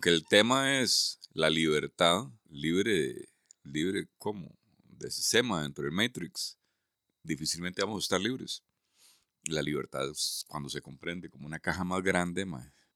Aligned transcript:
Aunque 0.00 0.16
el 0.16 0.24
tema 0.24 0.80
es 0.80 1.20
la 1.34 1.50
libertad, 1.50 2.24
libre, 2.48 3.28
libre 3.64 4.08
como 4.16 4.50
de 4.82 5.10
sistema 5.10 5.62
dentro 5.62 5.84
del 5.84 5.92
Matrix, 5.92 6.56
difícilmente 7.22 7.82
vamos 7.82 8.04
a 8.04 8.06
estar 8.06 8.18
libres. 8.18 8.62
La 9.44 9.60
libertad 9.60 10.08
es 10.08 10.46
cuando 10.48 10.70
se 10.70 10.80
comprende 10.80 11.28
como 11.28 11.46
una 11.46 11.58
caja 11.58 11.84
más 11.84 12.02
grande, 12.02 12.46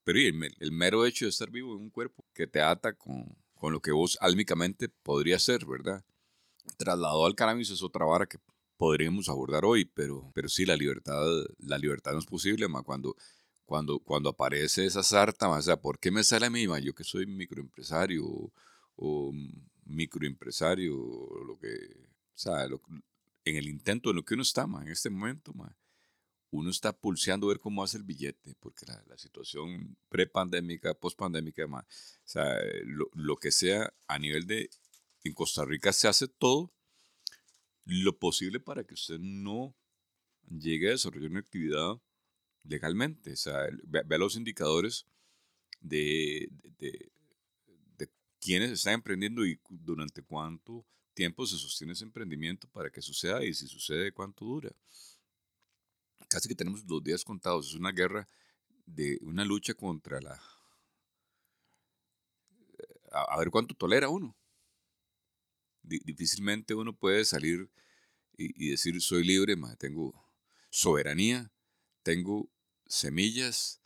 pero 0.02 0.18
el, 0.18 0.72
mero 0.72 1.04
hecho 1.04 1.26
de 1.26 1.28
estar 1.28 1.50
vivo 1.50 1.74
en 1.76 1.82
un 1.82 1.90
cuerpo 1.90 2.24
que 2.32 2.46
te 2.46 2.62
ata 2.62 2.94
con, 2.94 3.36
con 3.54 3.74
lo 3.74 3.82
que 3.82 3.92
vos 3.92 4.16
álmicamente 4.22 4.88
podría 4.88 5.38
ser, 5.38 5.66
¿verdad? 5.66 6.02
Trasladado 6.78 7.26
al 7.26 7.34
cannabis 7.34 7.68
es 7.68 7.82
otra 7.82 8.06
vara 8.06 8.24
que 8.24 8.38
podríamos 8.78 9.28
abordar 9.28 9.66
hoy, 9.66 9.84
pero, 9.84 10.32
pero 10.34 10.48
sí, 10.48 10.64
la 10.64 10.74
libertad, 10.74 11.22
la 11.58 11.76
libertad 11.76 12.12
no 12.12 12.20
es 12.20 12.24
posible, 12.24 12.66
ma, 12.66 12.82
cuando, 12.82 13.14
cuando, 13.64 13.98
cuando 13.98 14.30
aparece 14.30 14.86
esa 14.86 15.02
sarta, 15.02 15.48
o 15.48 15.62
sea, 15.62 15.80
¿por 15.80 15.98
qué 15.98 16.10
me 16.10 16.24
sale 16.24 16.46
a 16.46 16.50
mí, 16.50 16.66
yo 16.82 16.94
que 16.94 17.04
soy 17.04 17.26
microempresario 17.26 18.52
o, 18.96 19.32
microempresario, 19.86 20.94
lo 21.46 21.58
que, 21.58 21.76
sea, 22.34 22.66
en 23.44 23.56
el 23.56 23.68
intento 23.68 24.10
de 24.10 24.14
lo 24.14 24.24
que 24.24 24.34
uno 24.34 24.42
está, 24.42 24.66
ma, 24.66 24.82
en 24.82 24.88
este 24.88 25.10
momento, 25.10 25.52
ma, 25.54 25.76
uno 26.50 26.70
está 26.70 26.92
pulseando 26.92 27.48
ver 27.48 27.58
cómo 27.58 27.82
hace 27.82 27.96
el 27.96 28.04
billete, 28.04 28.54
porque 28.60 28.86
la, 28.86 29.02
la 29.08 29.18
situación 29.18 29.96
pre-pandémica, 30.08 30.94
post-pandémica, 30.94 31.66
o 31.66 31.84
sea, 32.24 32.56
lo, 32.84 33.10
lo, 33.12 33.36
que 33.36 33.50
sea 33.50 33.92
a 34.06 34.18
nivel 34.18 34.46
de, 34.46 34.70
en 35.24 35.32
Costa 35.32 35.64
Rica 35.64 35.92
se 35.92 36.06
hace 36.06 36.28
todo 36.28 36.72
lo 37.84 38.16
posible 38.18 38.60
para 38.60 38.84
que 38.84 38.94
usted 38.94 39.18
no 39.18 39.74
llegue 40.48 40.88
a 40.88 40.92
desarrollar 40.92 41.30
una 41.30 41.40
actividad 41.40 42.00
legalmente. 42.64 43.32
O 43.32 43.36
sea, 43.36 43.68
vea 43.84 44.18
los 44.18 44.36
indicadores 44.36 45.06
de, 45.80 46.48
de, 46.78 47.10
quienes 48.40 48.72
están 48.72 48.94
emprendiendo 48.94 49.46
y 49.46 49.58
durante 49.70 50.22
cuánto 50.22 50.84
tiempo 51.14 51.46
se 51.46 51.56
sostiene 51.56 51.94
ese 51.94 52.04
emprendimiento 52.04 52.68
para 52.68 52.90
que 52.90 53.00
suceda 53.00 53.42
y 53.42 53.54
si 53.54 53.66
sucede, 53.66 54.12
cuánto 54.12 54.44
dura. 54.44 54.70
Casi 56.28 56.48
que 56.48 56.54
tenemos 56.54 56.84
los 56.84 57.02
días 57.02 57.24
contados. 57.24 57.68
Es 57.68 57.74
una 57.74 57.92
guerra 57.92 58.28
de 58.84 59.18
una 59.22 59.44
lucha 59.44 59.72
contra 59.72 60.20
la... 60.20 60.38
A 63.10 63.38
ver 63.38 63.50
cuánto 63.50 63.74
tolera 63.74 64.08
uno 64.08 64.36
difícilmente 65.84 66.74
uno 66.74 66.94
puede 66.94 67.24
salir 67.24 67.70
y, 68.36 68.70
decir 68.70 69.00
soy 69.00 69.24
libre, 69.24 69.54
tengo 69.78 70.12
soberanía, 70.70 71.52
tengo 72.02 72.50
semillas, 72.86 73.80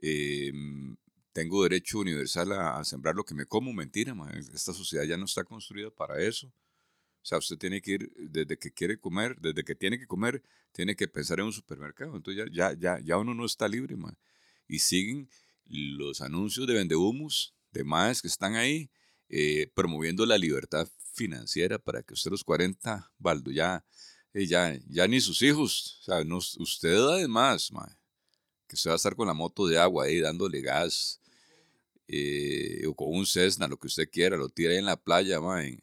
em, 0.00 0.96
tengo 1.32 1.62
derecho 1.62 2.00
universal 2.00 2.52
a, 2.52 2.82
sembrar 2.84 3.14
lo 3.14 3.24
que 3.24 3.34
me 3.34 3.46
como. 3.46 3.72
Mentira, 3.72 4.14
esta 4.52 4.72
sociedad 4.72 5.04
ya 5.04 5.16
no 5.16 5.24
está 5.24 5.44
construida 5.44 5.90
para 5.90 6.20
eso. 6.22 6.48
O 6.48 7.26
sea, 7.28 7.38
usted 7.38 7.58
tiene 7.58 7.80
que 7.80 7.92
ir, 7.92 8.12
desde 8.16 8.58
que 8.58 8.72
quiere 8.72 8.98
comer, 8.98 9.36
desde 9.40 9.64
que 9.64 9.74
tiene 9.74 9.98
que 9.98 10.06
comer, 10.06 10.42
tiene 10.72 10.96
que 10.96 11.08
pensar 11.08 11.40
en 11.40 11.46
un 11.46 11.52
supermercado. 11.52 12.16
Entonces 12.16 12.48
ya, 12.52 12.72
ya, 12.72 12.98
ya, 13.00 13.18
uno 13.18 13.34
no 13.34 13.44
está 13.44 13.68
libre, 13.68 13.96
Y 14.66 14.78
siguen 14.80 15.28
los 15.66 16.20
anuncios 16.20 16.66
de 16.66 16.74
vendehumos, 16.74 17.54
de 17.72 17.84
más 17.84 18.22
que 18.22 18.28
están 18.28 18.54
ahí, 18.54 18.90
eh, 19.28 19.70
promoviendo 19.74 20.24
la 20.24 20.38
libertad 20.38 20.88
financiera 21.12 21.78
para 21.78 22.02
que 22.02 22.14
usted 22.14 22.30
los 22.30 22.44
40, 22.44 23.12
Baldo, 23.18 23.50
ya, 23.50 23.84
eh, 24.32 24.46
ya, 24.46 24.78
ya 24.88 25.06
ni 25.06 25.20
sus 25.20 25.42
hijos, 25.42 25.98
o 26.00 26.04
sea, 26.04 26.24
no, 26.24 26.38
usted 26.38 26.96
además, 26.96 27.70
que 28.68 28.76
usted 28.76 28.90
va 28.90 28.94
a 28.94 28.96
estar 28.96 29.16
con 29.16 29.26
la 29.26 29.34
moto 29.34 29.66
de 29.66 29.78
agua 29.78 30.04
ahí 30.04 30.20
dándole 30.20 30.60
gas, 30.60 31.20
eh, 32.06 32.86
o 32.86 32.94
con 32.94 33.08
un 33.10 33.26
Cessna, 33.26 33.68
lo 33.68 33.78
que 33.78 33.86
usted 33.86 34.08
quiera, 34.10 34.36
lo 34.36 34.48
tira 34.48 34.72
ahí 34.72 34.78
en 34.78 34.86
la 34.86 34.96
playa, 34.96 35.40
mae. 35.40 35.82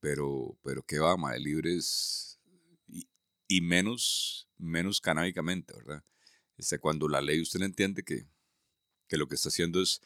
Pero, 0.00 0.58
pero 0.62 0.82
qué 0.82 0.98
va, 0.98 1.16
mae, 1.16 1.38
libres 1.40 2.38
y, 2.86 3.08
y, 3.48 3.60
menos, 3.60 4.48
menos 4.58 5.00
canábicamente, 5.00 5.74
¿verdad? 5.74 6.04
Este, 6.56 6.78
cuando 6.78 7.08
la 7.08 7.20
ley 7.20 7.40
usted 7.40 7.62
entiende 7.62 8.02
que, 8.04 8.28
que 9.08 9.16
lo 9.16 9.28
que 9.28 9.36
está 9.36 9.48
haciendo 9.48 9.82
es 9.82 10.00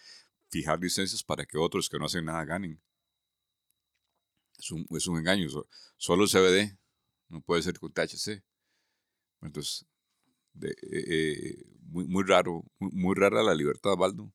fijar 0.48 0.78
licencias 0.80 1.22
para 1.22 1.46
que 1.46 1.58
otros 1.58 1.88
que 1.88 1.98
no 1.98 2.06
hacen 2.06 2.26
nada 2.26 2.44
ganen. 2.44 2.80
Es 4.58 4.70
un, 4.70 4.86
es 4.90 5.06
un 5.06 5.18
engaño. 5.18 5.48
Solo 5.96 6.26
CBD, 6.26 6.78
no 7.28 7.40
puede 7.40 7.62
ser 7.62 7.78
con 7.78 7.92
THC. 7.92 8.42
Entonces, 9.40 9.86
de, 10.54 10.70
eh, 10.70 10.74
eh, 10.90 11.64
muy, 11.86 12.06
muy 12.06 12.24
raro, 12.24 12.64
muy, 12.78 13.14
rara 13.14 13.42
la 13.42 13.54
libertad, 13.54 13.96
Baldo. 13.96 14.32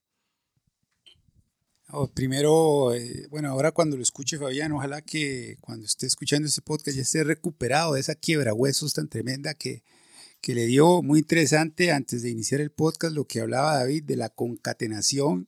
Oh, 1.89 2.07
primero, 2.07 2.93
eh, 2.93 3.27
bueno, 3.29 3.49
ahora 3.49 3.71
cuando 3.71 3.95
lo 3.95 4.03
escuche 4.03 4.37
Fabián, 4.37 4.73
ojalá 4.73 5.01
que 5.01 5.57
cuando 5.61 5.85
esté 5.85 6.05
escuchando 6.05 6.47
ese 6.47 6.61
podcast 6.61 6.97
ya 6.97 7.03
esté 7.03 7.23
recuperado 7.23 7.93
de 7.93 8.01
esa 8.01 8.15
quiebra 8.15 8.53
huesos 8.53 8.93
tan 8.93 9.07
tremenda 9.07 9.53
que, 9.53 9.83
que 10.41 10.53
le 10.53 10.65
dio. 10.65 11.01
Muy 11.01 11.19
interesante 11.19 11.91
antes 11.91 12.21
de 12.23 12.29
iniciar 12.29 12.61
el 12.61 12.71
podcast 12.71 13.15
lo 13.15 13.25
que 13.25 13.39
hablaba 13.39 13.77
David 13.77 14.03
de 14.03 14.17
la 14.17 14.29
concatenación 14.29 15.47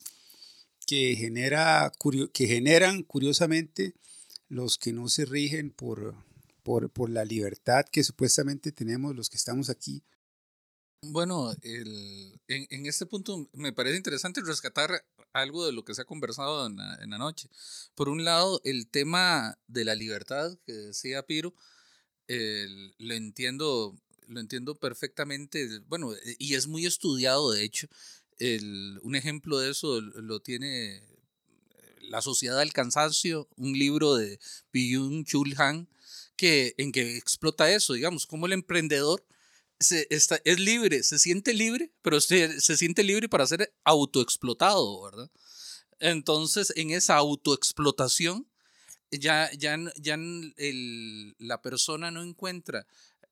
que, 0.85 1.15
genera, 1.15 1.91
que 2.33 2.47
generan 2.47 3.03
curiosamente 3.03 3.93
los 4.47 4.77
que 4.77 4.91
no 4.91 5.07
se 5.07 5.25
rigen 5.25 5.71
por, 5.71 6.15
por, 6.63 6.89
por, 6.89 7.09
la 7.09 7.25
libertad 7.25 7.85
que 7.91 8.03
supuestamente 8.03 8.71
tenemos 8.71 9.15
los 9.15 9.29
que 9.29 9.37
estamos 9.37 9.69
aquí. 9.69 10.03
Bueno, 11.01 11.51
el, 11.61 12.39
en, 12.47 12.67
en, 12.69 12.85
este 12.85 13.05
punto 13.05 13.49
me 13.53 13.71
parece 13.71 13.95
interesante 13.95 14.41
rescatar 14.41 15.03
algo 15.31 15.65
de 15.65 15.71
lo 15.71 15.85
que 15.85 15.95
se 15.95 16.01
ha 16.01 16.05
conversado 16.05 16.67
en 16.67 16.75
la, 16.75 16.95
en 17.01 17.11
la 17.11 17.17
noche. 17.17 17.49
Por 17.95 18.09
un 18.09 18.25
lado, 18.25 18.59
el 18.65 18.87
tema 18.87 19.57
de 19.67 19.85
la 19.85 19.95
libertad 19.95 20.57
que 20.65 20.73
decía 20.73 21.25
Piro, 21.25 21.53
lo 22.27 23.13
entiendo 23.13 23.95
lo 24.29 24.39
entiendo 24.39 24.75
perfectamente, 24.75 25.79
bueno, 25.87 26.13
y 26.37 26.53
es 26.53 26.67
muy 26.67 26.85
estudiado, 26.85 27.51
de 27.51 27.63
hecho, 27.63 27.87
el, 28.37 28.99
un 29.01 29.15
ejemplo 29.15 29.57
de 29.57 29.71
eso 29.71 30.01
lo 30.01 30.39
tiene 30.39 31.01
La 32.01 32.21
Sociedad 32.21 32.59
del 32.59 32.71
Cansancio, 32.71 33.49
un 33.57 33.73
libro 33.73 34.15
de 34.15 34.39
Byung 34.71 35.25
Chul 35.25 35.55
Han, 35.57 35.89
que, 36.35 36.75
en 36.77 36.91
que 36.91 37.17
explota 37.17 37.71
eso, 37.71 37.93
digamos, 37.93 38.27
como 38.27 38.45
el 38.45 38.53
emprendedor 38.53 39.25
se, 39.79 40.07
está, 40.09 40.39
es 40.43 40.59
libre, 40.59 41.03
se 41.03 41.19
siente 41.19 41.53
libre, 41.53 41.91
pero 42.01 42.19
se, 42.21 42.59
se 42.59 42.77
siente 42.77 43.03
libre 43.03 43.29
para 43.29 43.47
ser 43.47 43.73
autoexplotado, 43.83 45.03
¿verdad? 45.03 45.31
Entonces, 45.99 46.73
en 46.75 46.91
esa 46.91 47.15
autoexplotación, 47.15 48.47
ya, 49.11 49.49
ya, 49.57 49.77
ya 49.97 50.15
el, 50.15 51.35
la 51.39 51.61
persona 51.61 52.11
no 52.11 52.23
encuentra 52.23 52.85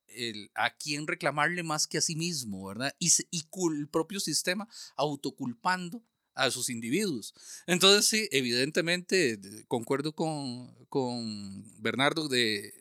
el, 0.08 0.50
a 0.56 0.76
quién 0.76 1.08
reclamarle 1.08 1.64
más 1.64 1.88
que 1.88 2.00
a 2.00 2.02
sí 2.02 2.16
mismo, 2.16 2.66
¿verdad? 2.66 2.96
Y, 3.00 3.12
y 3.32 3.46
el 3.72 3.88
propio 3.88 4.20
sistema 4.20 4.68
autoculpando 4.96 6.04
a 6.34 6.52
sus 6.52 6.70
individuos. 6.70 7.34
Entonces, 7.66 8.08
sí, 8.08 8.28
evidentemente, 8.32 9.40
concuerdo 9.68 10.14
con, 10.14 10.74
con 10.90 11.82
Bernardo 11.82 12.28
de, 12.28 12.74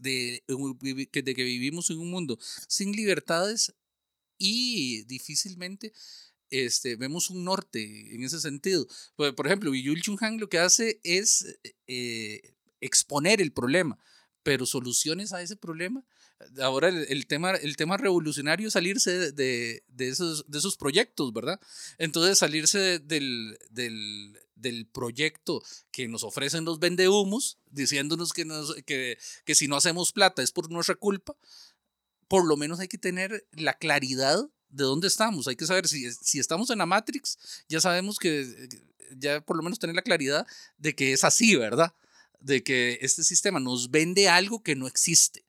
de, 0.00 0.42
de 0.46 1.34
que 1.34 1.44
vivimos 1.44 1.90
en 1.90 1.98
un 1.98 2.10
mundo 2.10 2.38
sin 2.68 2.92
libertades 2.92 3.74
y 4.38 5.02
difícilmente 5.04 5.92
este, 6.50 6.96
vemos 6.96 7.30
un 7.30 7.44
norte 7.44 8.14
en 8.14 8.24
ese 8.24 8.40
sentido. 8.40 8.86
Por, 9.16 9.46
ejemplo, 9.46 9.74
Yul 9.74 10.02
Chung 10.02 10.18
Han 10.22 10.38
lo 10.38 10.48
que 10.48 10.58
hace 10.58 11.00
es 11.02 11.58
eh, 11.86 12.54
exponer 12.80 13.40
el 13.40 13.52
problema, 13.52 13.98
pero 14.42 14.64
soluciones 14.64 15.32
a 15.32 15.42
ese 15.42 15.56
problema 15.56 16.04
ahora 16.62 16.88
el, 16.88 17.26
tema, 17.26 17.52
el 17.52 17.76
tema 17.76 17.96
revolucionario 17.96 18.68
es 18.68 18.74
salirse 18.74 19.32
de, 19.32 19.82
de, 19.88 20.08
esos, 20.08 20.48
de 20.48 20.58
esos 20.58 20.76
proyectos, 20.76 21.32
¿verdad? 21.32 21.60
Entonces 21.98 22.38
salirse 22.38 22.98
del, 23.00 23.58
del, 23.70 24.38
del 24.60 24.86
proyecto 24.86 25.62
que 25.90 26.08
nos 26.08 26.24
ofrecen 26.24 26.64
los 26.64 26.78
vendehumos, 26.78 27.58
diciéndonos 27.70 28.32
que, 28.32 28.46
que, 28.86 29.18
que 29.44 29.54
si 29.54 29.68
no 29.68 29.76
hacemos 29.76 30.12
plata 30.12 30.42
es 30.42 30.52
por 30.52 30.70
nuestra 30.70 30.94
culpa, 30.94 31.36
por 32.28 32.46
lo 32.46 32.56
menos 32.56 32.80
hay 32.80 32.88
que 32.88 32.98
tener 32.98 33.46
la 33.52 33.74
claridad 33.74 34.38
de 34.68 34.84
dónde 34.84 35.08
estamos. 35.08 35.48
Hay 35.48 35.56
que 35.56 35.66
saber 35.66 35.88
si, 35.88 36.10
si 36.12 36.38
estamos 36.38 36.70
en 36.70 36.78
la 36.78 36.86
Matrix, 36.86 37.38
ya 37.68 37.80
sabemos 37.80 38.18
que, 38.18 38.68
ya 39.16 39.40
por 39.40 39.56
lo 39.56 39.62
menos 39.62 39.78
tener 39.78 39.96
la 39.96 40.02
claridad 40.02 40.46
de 40.76 40.94
que 40.94 41.12
es 41.12 41.24
así, 41.24 41.56
¿verdad? 41.56 41.94
De 42.40 42.62
que 42.62 42.98
este 43.00 43.24
sistema 43.24 43.60
nos 43.60 43.90
vende 43.90 44.28
algo 44.28 44.62
que 44.62 44.76
no 44.76 44.86
existe 44.86 45.48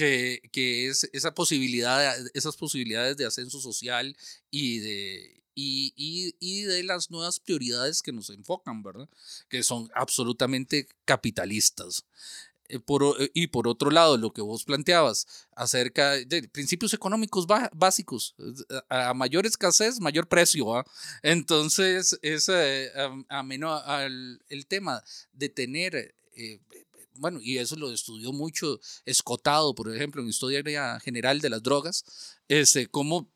que, 0.00 0.40
que 0.52 0.88
es 0.88 1.08
esa 1.12 1.34
posibilidad, 1.34 2.16
esas 2.34 2.56
posibilidades 2.56 3.16
de 3.16 3.26
ascenso 3.26 3.60
social 3.60 4.16
y 4.50 4.78
de, 4.78 5.39
y, 5.54 5.92
y, 5.96 6.34
y, 6.38 6.62
de 6.62 6.82
las 6.84 7.10
nuevas 7.10 7.40
prioridades 7.40 8.02
que 8.02 8.12
nos 8.12 8.30
enfocan, 8.30 8.82
¿verdad? 8.82 9.08
Que 9.48 9.62
son 9.62 9.90
absolutamente 9.94 10.88
capitalistas. 11.04 12.04
eh, 12.68 12.78
por, 12.78 13.16
y 13.34 13.48
por 13.48 13.66
otro 13.68 13.90
lado, 13.90 14.16
lo 14.16 14.32
que 14.32 14.42
vos 14.42 14.64
planteabas 14.64 15.26
acerca 15.56 16.12
de 16.12 16.48
principios 16.48 16.94
económicos 16.94 17.46
básicos, 17.72 18.34
a, 18.88 19.12
mayor 19.14 19.46
escasez, 19.46 20.00
mayor 20.00 20.28
precio. 20.28 20.84
Entonces, 21.22 22.18
es 22.22 22.48
a, 22.48 23.42
menos 23.42 23.82
el 24.48 24.66
tema 24.66 25.02
de 25.32 25.48
tener 25.48 26.14
bueno, 27.20 27.38
y 27.42 27.58
eso 27.58 27.76
lo 27.76 27.92
estudió 27.92 28.32
mucho 28.32 28.80
Escotado, 29.04 29.74
por 29.74 29.94
ejemplo, 29.94 30.22
en 30.22 30.28
Historia 30.28 30.62
General 31.00 31.40
de 31.40 31.50
las 31.50 31.62
Drogas, 31.62 32.04
este, 32.48 32.86
cómo 32.86 33.30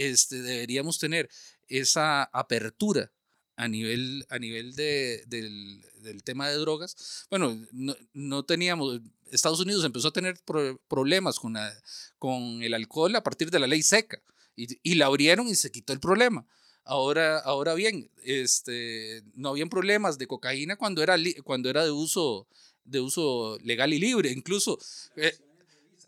este, 0.00 0.40
deberíamos 0.40 0.98
tener 0.98 1.28
esa 1.68 2.24
apertura 2.24 3.12
a 3.56 3.68
nivel, 3.68 4.24
a 4.30 4.38
nivel 4.38 4.74
de, 4.74 5.22
del, 5.26 5.84
del, 6.02 6.24
tema 6.24 6.48
de 6.48 6.56
drogas. 6.56 7.26
Bueno, 7.28 7.60
no, 7.72 7.94
no, 8.14 8.44
teníamos, 8.44 9.00
Estados 9.30 9.60
Unidos 9.60 9.84
empezó 9.84 10.08
a 10.08 10.12
tener 10.12 10.40
problemas 10.88 11.38
con, 11.38 11.52
la, 11.52 11.70
con 12.18 12.62
el 12.62 12.72
alcohol 12.72 13.14
a 13.14 13.22
partir 13.22 13.50
de 13.50 13.58
la 13.58 13.66
ley 13.66 13.82
seca 13.82 14.22
y, 14.56 14.78
y 14.82 14.94
la 14.94 15.06
abrieron 15.06 15.46
y 15.48 15.54
se 15.54 15.70
quitó 15.70 15.92
el 15.92 16.00
problema. 16.00 16.46
Ahora, 16.84 17.38
ahora 17.38 17.74
bien, 17.74 18.10
este, 18.24 19.22
no 19.34 19.50
habían 19.50 19.68
problemas 19.68 20.16
de 20.16 20.26
cocaína 20.26 20.76
cuando 20.76 21.02
era, 21.02 21.16
cuando 21.44 21.68
era 21.68 21.84
de 21.84 21.90
uso 21.90 22.48
de 22.84 23.00
uso 23.00 23.58
legal 23.62 23.92
y 23.92 23.98
libre. 23.98 24.30
Incluso 24.30 24.78
eh, 25.16 25.36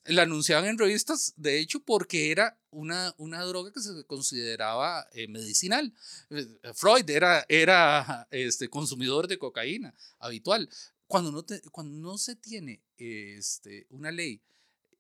la 0.05 0.23
anunciaban 0.23 0.67
en 0.67 0.79
revistas, 0.79 1.33
de 1.37 1.59
hecho, 1.59 1.81
porque 1.81 2.31
era 2.31 2.59
una, 2.71 3.15
una 3.19 3.43
droga 3.43 3.73
que 3.73 3.81
se 3.81 4.05
consideraba 4.05 5.07
eh, 5.13 5.29
medicinal. 5.29 5.93
Eh, 6.31 6.47
Freud 6.75 7.09
era, 7.09 7.45
era 7.49 8.27
este, 8.31 8.69
consumidor 8.69 9.29
de 9.29 9.39
cocaína 9.39 9.95
habitual. 10.19 10.69
Cuando 11.07 11.31
no, 11.31 11.45
cuando 11.71 11.97
no 11.97 12.19
se 12.19 12.37
tiene 12.37 12.81
este, 12.97 13.87
una 13.91 14.11
ley 14.11 14.41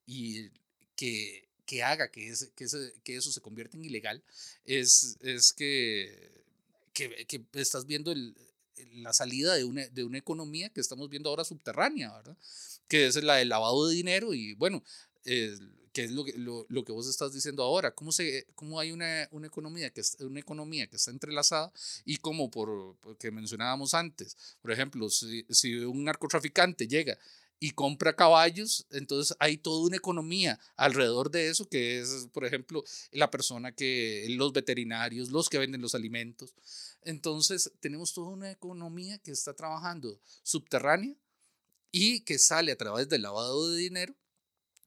y 0.06 0.50
que, 0.94 1.48
que 1.64 1.82
haga 1.82 2.10
que, 2.10 2.32
que, 2.54 2.66
que, 3.02 3.16
eso 3.16 3.32
se 3.32 3.40
convierta 3.40 3.76
en 3.76 3.84
ilegal, 3.84 4.22
es, 4.64 5.16
es 5.20 5.52
que, 5.52 6.44
que, 6.92 7.26
que 7.26 7.44
estás 7.54 7.86
viendo 7.86 8.12
el, 8.12 8.36
la 8.92 9.12
salida 9.12 9.54
de 9.54 9.64
una, 9.64 9.86
de 9.88 10.04
una 10.04 10.18
economía 10.18 10.68
que 10.70 10.80
estamos 10.80 11.08
viendo 11.08 11.30
ahora 11.30 11.44
subterránea, 11.44 12.12
¿verdad? 12.12 12.36
Que 12.88 13.06
es 13.06 13.22
la 13.22 13.36
del 13.36 13.48
lavado 13.48 13.86
de 13.88 13.94
dinero 13.94 14.34
y 14.34 14.54
bueno, 14.54 14.82
eh, 15.24 15.56
que 15.92 16.04
es 16.04 16.10
lo 16.10 16.24
que, 16.24 16.32
lo, 16.38 16.64
lo, 16.68 16.84
que 16.84 16.92
vos 16.92 17.08
estás 17.08 17.32
diciendo 17.32 17.62
ahora, 17.62 17.94
cómo, 17.94 18.12
se, 18.12 18.46
cómo 18.54 18.80
hay 18.80 18.92
una, 18.92 19.28
una, 19.30 19.46
economía 19.46 19.90
que, 19.90 20.02
una 20.20 20.40
economía 20.40 20.86
que 20.86 20.96
está 20.96 21.10
entrelazada 21.10 21.70
y 22.04 22.16
como 22.16 22.50
por, 22.50 22.96
que 23.18 23.30
mencionábamos 23.30 23.92
antes, 23.94 24.36
por 24.62 24.72
ejemplo, 24.72 25.10
si, 25.10 25.44
si 25.50 25.74
un 25.76 26.04
narcotraficante 26.04 26.88
llega 26.88 27.18
y 27.62 27.70
compra 27.70 28.16
caballos, 28.16 28.88
entonces 28.90 29.36
hay 29.38 29.56
toda 29.56 29.86
una 29.86 29.96
economía 29.96 30.58
alrededor 30.74 31.30
de 31.30 31.46
eso, 31.46 31.68
que 31.68 32.00
es, 32.00 32.26
por 32.32 32.44
ejemplo, 32.44 32.82
la 33.12 33.30
persona 33.30 33.70
que, 33.70 34.26
los 34.30 34.52
veterinarios, 34.52 35.30
los 35.30 35.48
que 35.48 35.58
venden 35.58 35.80
los 35.80 35.94
alimentos. 35.94 36.56
Entonces, 37.04 37.70
tenemos 37.78 38.14
toda 38.14 38.30
una 38.30 38.50
economía 38.50 39.16
que 39.18 39.30
está 39.30 39.54
trabajando 39.54 40.18
subterránea 40.42 41.14
y 41.92 42.22
que 42.22 42.36
sale 42.40 42.72
a 42.72 42.76
través 42.76 43.08
del 43.08 43.22
lavado 43.22 43.70
de 43.70 43.78
dinero. 43.78 44.16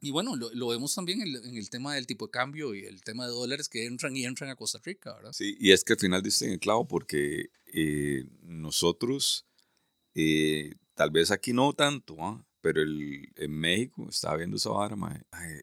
Y 0.01 0.11
bueno, 0.11 0.35
lo, 0.35 0.53
lo 0.53 0.67
vemos 0.67 0.93
también 0.93 1.21
en, 1.21 1.55
el 1.55 1.69
tema 1.69 1.95
del 1.95 2.05
tipo 2.05 2.25
de 2.25 2.31
cambio 2.31 2.75
y 2.75 2.83
el 2.83 3.01
tema 3.03 3.25
de 3.25 3.31
dólares 3.31 3.69
que 3.69 3.85
entran 3.85 4.17
y 4.17 4.25
entran 4.25 4.49
a 4.49 4.57
Costa 4.57 4.81
Rica, 4.83 5.15
¿verdad? 5.15 5.31
Sí, 5.31 5.55
y 5.61 5.71
es 5.71 5.85
que 5.85 5.93
al 5.93 5.99
final 5.99 6.21
dicen 6.21 6.51
el 6.51 6.59
clavo 6.59 6.85
porque 6.85 7.51
eh, 7.67 8.25
nosotros, 8.41 9.45
eh, 10.13 10.73
tal 10.93 11.11
vez 11.11 11.31
aquí 11.31 11.53
no 11.53 11.71
tanto, 11.71 12.17
¿ah? 12.19 12.45
Pero 12.65 12.81
el, 12.81 13.31
en 13.35 13.51
México, 13.51 14.07
estaba 14.09 14.37
viendo 14.37 14.57
esa 14.57 14.71
vara, 14.71 14.97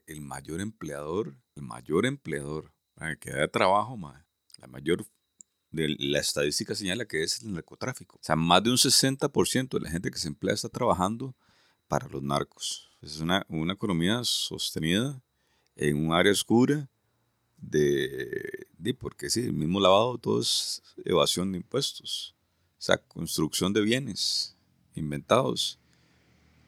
el 0.07 0.21
mayor 0.21 0.61
empleador, 0.61 1.35
el 1.53 1.63
mayor 1.63 2.05
empleador 2.05 2.71
que 3.19 3.29
da 3.29 3.45
trabajo, 3.49 3.99
la 4.57 4.67
mayor 4.67 5.05
de 5.69 5.97
la 5.99 6.19
estadística 6.19 6.73
señala 6.73 7.05
que 7.05 7.21
es 7.21 7.41
el 7.41 7.51
narcotráfico. 7.51 8.15
O 8.15 8.23
sea, 8.23 8.37
más 8.37 8.63
de 8.63 8.69
un 8.69 8.77
60% 8.77 9.67
de 9.67 9.79
la 9.81 9.89
gente 9.89 10.11
que 10.11 10.17
se 10.17 10.29
emplea 10.29 10.53
está 10.53 10.69
trabajando 10.69 11.35
para 11.89 12.07
los 12.07 12.23
narcos. 12.23 12.89
Es 13.01 13.19
una, 13.19 13.45
una 13.49 13.73
economía 13.73 14.23
sostenida 14.23 15.21
en 15.75 16.07
un 16.07 16.13
área 16.13 16.31
oscura 16.31 16.89
de, 17.57 18.65
de, 18.77 18.93
porque 18.93 19.29
sí, 19.29 19.41
el 19.41 19.51
mismo 19.51 19.81
lavado 19.81 20.17
todo 20.17 20.39
es 20.39 20.81
evasión 21.03 21.51
de 21.51 21.57
impuestos. 21.57 22.33
O 22.77 22.81
sea, 22.81 22.97
construcción 22.97 23.73
de 23.73 23.81
bienes 23.81 24.55
inventados. 24.95 25.81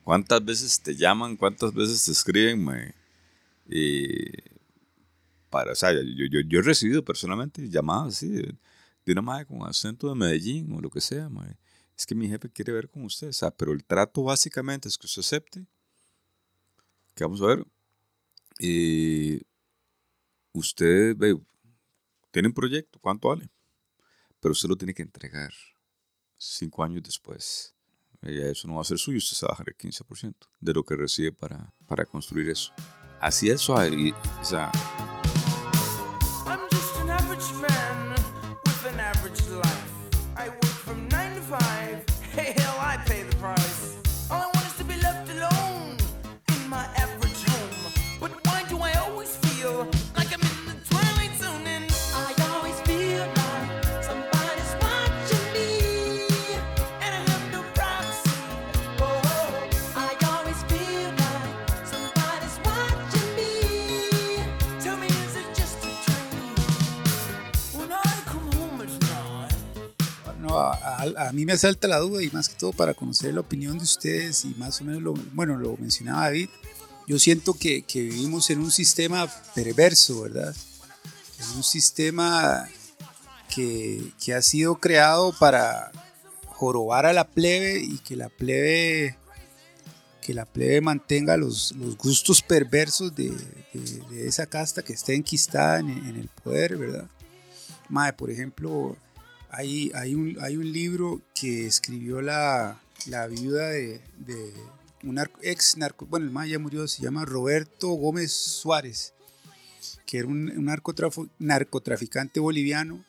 ¿Cuántas 0.06 0.46
veces 0.46 0.80
te 0.80 0.96
llaman? 0.96 1.36
¿Cuántas 1.36 1.74
veces 1.74 2.06
te 2.06 2.12
escriben? 2.12 2.64
para, 5.50 5.72
o 5.72 5.76
sea, 5.76 5.94
yo, 5.94 6.26
yo, 6.30 6.42
yo, 6.48 6.60
he 6.60 6.62
recibido 6.62 7.04
personalmente 7.04 7.68
llamadas 7.68 8.18
así 8.18 8.30
de, 8.30 8.56
una 9.08 9.24
madre 9.24 9.48
con 9.48 9.64
acento 9.68 10.08
de 10.08 10.14
Medellín 10.14 10.72
o 10.74 10.80
lo 10.80 10.92
que 10.92 11.02
sea. 11.02 11.28
Es 11.98 12.06
que 12.06 12.14
mi 12.14 12.28
jefe 12.28 12.52
quiere 12.52 12.72
ver 12.72 12.88
con 12.88 13.04
usted. 13.04 13.30
O 13.30 13.34
sea, 13.34 13.50
pero 13.50 13.72
el 13.72 13.84
trato 13.84 14.22
básicamente 14.22 14.88
es 14.88 14.96
que 14.96 15.08
usted 15.08 15.22
acepte. 15.22 15.66
Que 17.16 17.24
vamos 17.24 17.42
a 17.42 17.48
ver. 17.48 17.66
usted 20.54 21.18
ve, 21.18 21.36
tiene 22.30 22.50
un 22.50 22.54
proyecto, 22.54 23.00
¿cuánto 23.00 23.30
vale? 23.30 23.50
Pero 24.40 24.52
usted 24.52 24.70
lo 24.70 24.76
tiene 24.76 24.94
que 24.94 25.02
entregar 25.02 25.52
cinco 26.38 26.84
años 26.84 27.02
después 27.02 27.75
eso 28.26 28.68
no 28.68 28.76
va 28.76 28.82
a 28.82 28.86
ser 28.86 28.98
suyo, 28.98 29.18
usted 29.18 29.36
se 29.36 29.46
va 29.46 29.52
a 29.52 29.54
bajar 29.54 29.70
el 29.70 29.78
15% 29.78 30.36
de 30.60 30.74
lo 30.74 30.84
que 30.84 30.96
recibe 30.96 31.32
para, 31.32 31.74
para 31.88 32.06
construir 32.06 32.50
eso. 32.50 32.74
Así 33.20 33.50
es 33.50 33.62
suave. 33.62 33.96
Y, 33.96 34.12
o 34.12 34.46
sea, 34.46 34.72
a, 71.28 71.32
mí 71.32 71.46
me 71.46 71.58
salta 71.58 71.88
la 71.88 72.00
duda 72.00 72.24
y 72.24 72.30
más 72.32 72.50
que 72.50 72.56
todo 72.56 72.74
para 72.74 72.94
conocer 72.94 73.34
la 73.34 73.42
opinión 73.42 73.78
de 73.78 73.84
ustedes 73.84 74.46
y 74.46 74.50
más 74.56 74.82
o 74.82 74.86
menos, 74.86 75.02
lo, 75.02 75.14
bueno, 75.34 75.58
lo 75.58 75.78
mencionaba 75.78 76.24
David, 76.24 76.50
yo 77.08 77.20
siento 77.20 77.54
que, 77.54 77.84
que 77.84 78.02
vivimos 78.02 78.50
en 78.50 78.60
un 78.60 78.72
sistema 78.72 79.28
perverso, 79.54 80.22
¿verdad? 80.22 80.56
En 81.40 81.58
un 81.58 81.64
sistema 81.64 82.68
que, 83.54 84.12
que, 84.24 84.34
ha 84.34 84.42
sido 84.42 84.76
creado 84.76 85.34
para 85.38 85.92
jorobar 86.48 87.06
a 87.06 87.14
la 87.14 87.28
plebe 87.28 87.80
y 87.80 88.00
que 88.00 88.16
la 88.16 88.30
plebe 88.30 89.18
que 90.22 90.34
la 90.34 90.46
plebe 90.46 90.82
mantenga 90.82 91.38
los, 91.38 91.74
los 91.74 91.96
gustos 91.98 92.42
perversos 92.42 93.16
de, 93.16 93.30
de, 94.10 94.28
esa 94.28 94.48
casta 94.48 94.82
que 94.82 94.94
está 94.94 95.14
enquistada 95.14 95.80
en, 95.80 95.90
en 95.90 96.16
el 96.16 96.30
poder, 96.30 96.78
¿verdad? 96.78 97.08
Mae, 97.90 98.12
por 98.14 98.32
ejemplo, 98.32 98.98
hay, 99.56 100.16
un, 100.16 100.38
hay 100.42 100.58
un 100.58 100.72
libro 100.72 101.22
que 101.34 101.66
escribió 101.66 102.22
la, 102.22 102.82
la 103.08 103.28
viuda 103.28 103.70
de, 103.70 104.02
un 105.04 105.20
ex 105.42 105.78
narco, 105.78 106.06
bueno, 106.06 106.26
el 106.26 106.32
más 106.32 106.50
ya 106.50 106.60
murió, 106.60 106.88
se 106.88 107.04
llama 107.04 107.26
Roberto 107.26 107.90
Gómez 107.90 108.32
Suárez, 108.32 109.14
que 110.06 110.20
era 110.20 110.28
un, 110.28 110.50
un 110.50 111.30
narcotraficante 111.40 112.40
boliviano 112.40 113.04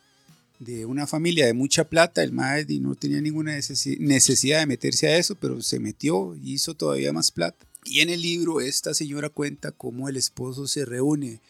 de 0.59 0.87
una 0.87 1.07
familia 1.07 1.47
de 1.47 1.55
mucha 1.55 1.85
plata. 1.85 2.23
El 2.23 2.33
y 2.69 2.81
no 2.81 2.95
tenía 2.95 3.21
ninguna 3.21 3.53
necesidad 3.55 4.61
de 4.61 4.67
meterse 4.67 5.09
a 5.09 5.19
eso, 5.19 5.35
pero 5.35 5.61
se 5.63 5.81
metió 5.81 6.37
y 6.37 6.55
hizo 6.55 6.75
todavía 6.75 7.13
más 7.13 7.31
plata. 7.31 7.67
Y 7.85 8.01
en 8.01 8.11
el 8.11 8.21
libro 8.21 8.61
esta 8.61 8.95
señora 8.95 9.31
cuenta 9.31 9.73
cómo 9.73 10.09
el 10.09 10.17
esposo 10.17 10.67
se 10.67 10.85
reúne 10.85 11.41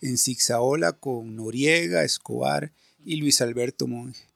en 0.00 0.18
Zigzaola 0.18 0.92
con 0.92 1.36
Noriega, 1.36 2.02
Escobar 2.02 2.72
y 3.04 3.16
Luis 3.16 3.40
Alberto 3.40 3.86
Monge 3.86 4.31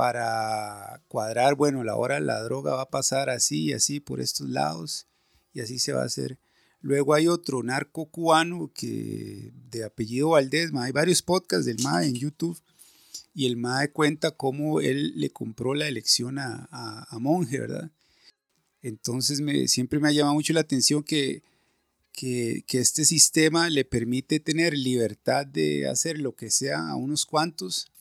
para 0.00 1.04
cuadrar, 1.08 1.56
bueno, 1.56 1.84
la 1.84 1.94
hora 1.94 2.20
la 2.20 2.40
droga 2.40 2.74
va 2.74 2.82
a 2.84 2.88
pasar 2.88 3.28
así 3.28 3.64
y 3.64 3.72
así 3.74 4.00
por 4.00 4.18
estos 4.18 4.48
lados 4.48 5.06
y 5.52 5.60
así 5.60 5.78
se 5.78 5.92
va 5.92 6.00
a 6.00 6.06
hacer. 6.06 6.38
Luego 6.80 7.12
hay 7.12 7.28
otro 7.28 7.62
narco 7.62 8.06
cubano 8.06 8.72
que 8.74 9.52
de 9.70 9.84
apellido 9.84 10.30
Valdés, 10.30 10.70
hay 10.74 10.92
varios 10.92 11.20
podcasts 11.20 11.66
del 11.66 11.82
MAE 11.82 12.06
en 12.06 12.14
YouTube 12.14 12.58
y 13.34 13.44
el 13.44 13.58
MAE 13.58 13.92
cuenta 13.92 14.30
cómo 14.30 14.80
él 14.80 15.12
le 15.16 15.28
compró 15.28 15.74
la 15.74 15.86
elección 15.86 16.38
a, 16.38 16.66
a, 16.70 17.18
Monje, 17.18 17.60
¿verdad? 17.60 17.90
Entonces 18.80 19.42
me, 19.42 19.68
siempre 19.68 20.00
me 20.00 20.08
ha 20.08 20.12
llamado 20.12 20.32
mucho 20.32 20.54
la 20.54 20.60
atención 20.60 21.02
que, 21.02 21.42
que, 22.12 22.64
que, 22.66 22.78
este 22.78 23.04
sistema 23.04 23.68
le 23.68 23.84
permite 23.84 24.40
tener 24.40 24.72
libertad 24.72 25.44
de 25.44 25.88
hacer 25.88 26.18
lo 26.18 26.34
que 26.34 26.50
sea 26.50 26.88
a 26.88 26.96
unos 26.96 27.26
cuantos, 27.26 27.92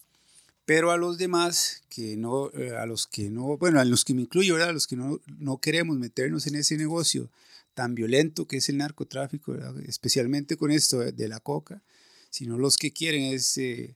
pero 0.70 0.92
a 0.92 0.98
los 0.98 1.18
demás, 1.18 1.82
que 1.90 2.16
no, 2.16 2.52
eh, 2.52 2.78
a 2.78 2.86
los 2.86 3.08
que 3.08 3.32
no, 3.32 3.58
bueno, 3.58 3.80
a 3.80 3.86
los 3.86 4.06
que 4.06 4.14
me 4.14 4.22
incluyo, 4.22 4.54
¿verdad? 4.54 4.70
a 4.70 4.74
los 4.74 4.86
que 4.86 4.96
no, 4.96 5.20
no 5.40 5.58
queremos 5.58 5.98
meternos 5.98 6.46
en 6.46 6.54
ese 6.54 6.78
negocio 6.78 7.32
tan 7.74 7.96
violento 7.96 8.46
que 8.48 8.58
es 8.58 8.70
el 8.70 8.78
narcotráfico, 8.78 9.56
especialmente 9.88 10.58
con 10.58 10.70
esto 10.70 11.00
de, 11.00 11.28
la 11.28 11.40
coca, 11.40 11.82
sino 12.30 12.56
los 12.60 12.78
que 12.78 12.94
quieren 12.94 13.34
es 13.34 13.58
eh, 13.58 13.96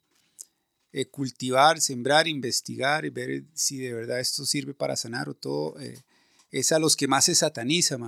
eh, 0.93 1.05
cultivar, 1.05 1.79
sembrar, 1.79 2.27
investigar 2.27 3.05
y 3.05 3.11
ver 3.11 3.43
si 3.53 3.77
de 3.77 3.93
verdad 3.93 4.19
esto 4.19 4.43
sirve 4.43 4.73
para 4.73 4.95
sanar 4.95 5.29
o 5.29 5.35
todo, 5.35 5.75
es 6.49 6.71
a 6.71 6.79
los 6.79 6.95
que 6.95 7.07
más 7.07 7.25
se 7.25 7.35
sataniza. 7.35 7.99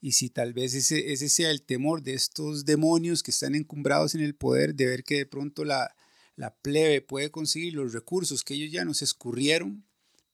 Y 0.00 0.12
si 0.12 0.30
tal 0.30 0.52
vez 0.52 0.74
ese, 0.74 1.12
ese 1.12 1.28
sea 1.28 1.50
el 1.50 1.62
temor 1.62 2.04
de 2.04 2.14
estos 2.14 2.64
demonios 2.64 3.24
que 3.24 3.32
están 3.32 3.56
encumbrados 3.56 4.14
en 4.14 4.20
el 4.20 4.36
poder, 4.36 4.76
de 4.76 4.86
ver 4.86 5.02
que 5.02 5.16
de 5.16 5.26
pronto 5.26 5.64
la, 5.64 5.96
la 6.36 6.54
plebe 6.54 7.00
puede 7.00 7.30
conseguir 7.30 7.74
los 7.74 7.92
recursos 7.92 8.44
que 8.44 8.54
ellos 8.54 8.72
ya 8.72 8.84
nos 8.84 9.02
escurrieron 9.02 9.84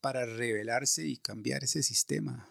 para 0.01 0.27
rebelarse 0.27 1.07
y 1.07 1.17
cambiar 1.17 1.65
ese 1.65 1.83
sistema. 1.83 2.49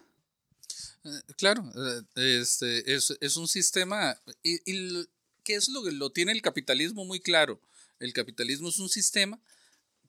Eh, 1.04 1.08
claro, 1.36 1.70
este, 2.16 2.94
es, 2.94 3.16
es 3.20 3.36
un 3.36 3.48
sistema, 3.48 4.20
y, 4.42 4.56
y, 4.70 5.08
¿qué 5.44 5.54
es 5.54 5.68
lo 5.68 5.82
que 5.82 5.92
lo 5.92 6.10
tiene 6.10 6.32
el 6.32 6.42
capitalismo 6.42 7.04
muy 7.04 7.20
claro? 7.20 7.60
El 8.00 8.12
capitalismo 8.12 8.68
es 8.68 8.78
un 8.78 8.88
sistema 8.88 9.40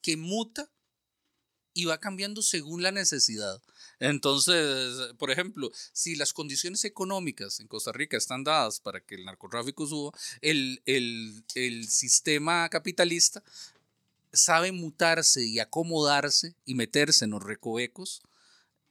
que 0.01 0.17
muta 0.17 0.69
y 1.73 1.85
va 1.85 1.99
cambiando 1.99 2.41
según 2.41 2.83
la 2.83 2.91
necesidad. 2.91 3.61
Entonces, 3.99 5.13
por 5.17 5.29
ejemplo, 5.29 5.71
si 5.91 6.15
las 6.15 6.33
condiciones 6.33 6.85
económicas 6.85 7.59
en 7.59 7.67
Costa 7.67 7.91
Rica 7.91 8.17
están 8.17 8.43
dadas 8.43 8.79
para 8.79 9.01
que 9.01 9.15
el 9.15 9.25
narcotráfico 9.25 9.85
suba, 9.85 10.11
el, 10.41 10.81
el, 10.85 11.43
el 11.55 11.87
sistema 11.89 12.69
capitalista 12.69 13.43
sabe 14.31 14.71
mutarse 14.71 15.45
y 15.45 15.59
acomodarse 15.59 16.55
y 16.65 16.75
meterse 16.75 17.25
en 17.25 17.31
los 17.31 17.43
recovecos, 17.43 18.21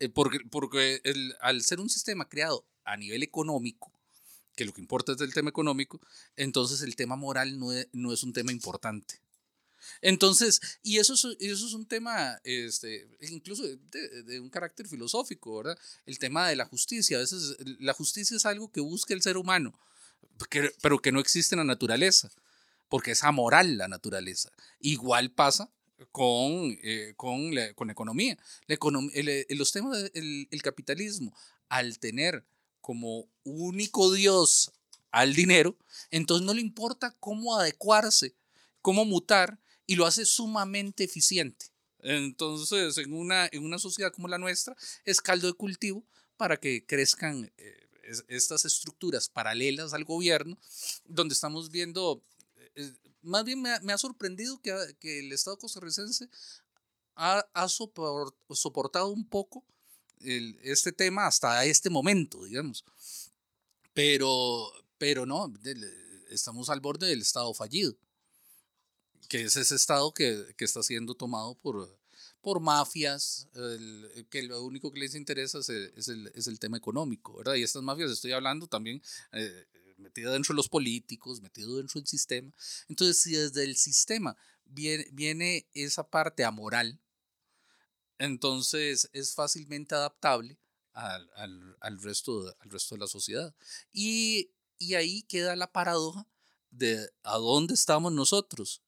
eh, 0.00 0.08
porque, 0.08 0.40
porque 0.50 1.00
el, 1.04 1.34
al 1.40 1.62
ser 1.62 1.80
un 1.80 1.88
sistema 1.88 2.28
creado 2.28 2.64
a 2.84 2.96
nivel 2.96 3.22
económico, 3.22 3.90
que 4.56 4.64
lo 4.64 4.72
que 4.72 4.80
importa 4.80 5.12
es 5.12 5.20
el 5.20 5.32
tema 5.32 5.50
económico, 5.50 6.00
entonces 6.36 6.82
el 6.82 6.96
tema 6.96 7.16
moral 7.16 7.58
no 7.58 7.72
es, 7.72 7.88
no 7.92 8.12
es 8.12 8.22
un 8.24 8.32
tema 8.32 8.52
importante. 8.52 9.20
Entonces, 10.00 10.60
y 10.82 10.98
eso 10.98 11.14
es, 11.14 11.24
eso 11.40 11.66
es 11.66 11.72
un 11.72 11.86
tema, 11.86 12.38
este, 12.44 13.08
incluso 13.20 13.62
de, 13.62 14.22
de, 14.24 14.40
un 14.40 14.50
carácter 14.50 14.86
filosófico, 14.88 15.58
¿verdad? 15.58 15.78
El 16.06 16.18
tema 16.18 16.48
de 16.48 16.56
la 16.56 16.66
justicia. 16.66 17.16
A 17.16 17.20
veces 17.20 17.56
la 17.80 17.92
justicia 17.92 18.36
es 18.36 18.46
algo 18.46 18.70
que 18.70 18.80
busca 18.80 19.14
el 19.14 19.22
ser 19.22 19.36
humano, 19.36 19.78
que, 20.50 20.72
pero 20.82 20.98
que 21.00 21.12
no 21.12 21.20
existe 21.20 21.54
en 21.54 21.58
la 21.58 21.64
naturaleza, 21.64 22.30
porque 22.88 23.12
es 23.12 23.24
amoral 23.24 23.76
la 23.76 23.88
naturaleza. 23.88 24.50
Igual 24.80 25.30
pasa 25.30 25.70
con, 26.12 26.76
eh, 26.82 27.14
con, 27.16 27.54
la, 27.54 27.72
con 27.74 27.90
economía. 27.90 28.38
La 28.66 28.74
economía 28.74 29.12
el, 29.14 29.58
los 29.58 29.72
temas 29.72 30.12
del 30.12 30.48
el 30.50 30.62
capitalismo, 30.62 31.34
al 31.68 31.98
tener 31.98 32.44
como 32.80 33.28
único 33.44 34.12
Dios 34.12 34.72
al 35.10 35.34
dinero, 35.34 35.76
entonces 36.10 36.46
no 36.46 36.54
le 36.54 36.60
importa 36.60 37.16
cómo 37.18 37.56
adecuarse, 37.56 38.34
cómo 38.82 39.04
mutar, 39.04 39.58
y 39.88 39.96
lo 39.96 40.06
hace 40.06 40.26
sumamente 40.26 41.02
eficiente. 41.02 41.72
Entonces, 42.00 42.98
en 42.98 43.12
una, 43.12 43.48
en 43.50 43.64
una 43.64 43.78
sociedad 43.78 44.12
como 44.12 44.28
la 44.28 44.38
nuestra, 44.38 44.76
es 45.04 45.20
caldo 45.20 45.48
de 45.48 45.54
cultivo 45.54 46.04
para 46.36 46.58
que 46.58 46.84
crezcan 46.86 47.50
eh, 47.56 47.88
estas 48.28 48.66
estructuras 48.66 49.28
paralelas 49.30 49.94
al 49.94 50.04
gobierno, 50.04 50.58
donde 51.06 51.32
estamos 51.32 51.70
viendo, 51.70 52.22
eh, 52.76 52.94
más 53.22 53.44
bien 53.44 53.62
me 53.62 53.92
ha, 53.92 53.98
sorprendido 53.98 54.60
que, 54.60 54.76
que, 55.00 55.20
el 55.20 55.32
Estado 55.32 55.58
costarricense 55.58 56.28
ha, 57.16 57.44
ha 57.54 57.68
soportado 57.68 59.08
un 59.08 59.26
poco 59.26 59.64
este 60.20 60.92
tema 60.92 61.26
hasta 61.26 61.64
este 61.64 61.88
momento, 61.88 62.44
digamos. 62.44 62.84
Pero, 63.94 64.70
pero 64.98 65.24
no, 65.24 65.52
estamos 66.28 66.68
al 66.68 66.80
borde 66.80 67.06
del 67.06 67.22
estado 67.22 67.54
fallido, 67.54 67.96
que 69.28 69.42
es 69.42 69.56
ese 69.56 69.74
estado 69.74 70.12
que, 70.12 70.54
que 70.56 70.64
está 70.64 70.82
siendo 70.82 71.14
tomado 71.14 71.54
por, 71.56 71.98
por 72.40 72.60
mafias, 72.60 73.48
el, 73.54 74.26
que 74.30 74.42
lo 74.42 74.62
único 74.64 74.90
que 74.92 75.00
les 75.00 75.14
interesa 75.14 75.58
es 75.58 75.68
el, 75.68 75.92
es 75.96 76.08
el, 76.08 76.32
es 76.34 76.46
el 76.46 76.58
tema 76.58 76.76
económico, 76.76 77.36
¿verdad? 77.36 77.54
Y 77.54 77.62
estas 77.62 77.82
mafias 77.82 78.10
estoy 78.10 78.32
hablando 78.32 78.66
también 78.66 79.02
eh, 79.32 79.66
metido 79.98 80.32
dentro 80.32 80.54
de 80.54 80.56
los 80.56 80.68
políticos, 80.68 81.42
metido 81.42 81.76
dentro 81.76 82.00
del 82.00 82.08
sistema. 82.08 82.52
Entonces, 82.88 83.20
si 83.20 83.32
desde 83.32 83.64
el 83.64 83.76
sistema 83.76 84.36
viene, 84.64 85.06
viene 85.12 85.68
esa 85.74 86.08
parte 86.08 86.44
amoral, 86.44 86.98
entonces 88.18 89.10
es 89.12 89.34
fácilmente 89.34 89.94
adaptable 89.94 90.58
al, 90.92 91.30
al, 91.36 91.76
al, 91.80 92.02
resto, 92.02 92.44
de, 92.44 92.54
al 92.60 92.70
resto 92.70 92.94
de 92.94 93.00
la 93.00 93.06
sociedad. 93.06 93.54
Y, 93.92 94.50
y 94.78 94.94
ahí 94.94 95.22
queda 95.22 95.54
la 95.54 95.70
paradoja 95.70 96.26
de 96.70 97.10
a 97.22 97.36
dónde 97.36 97.74
estamos 97.74 98.12
nosotros. 98.12 98.82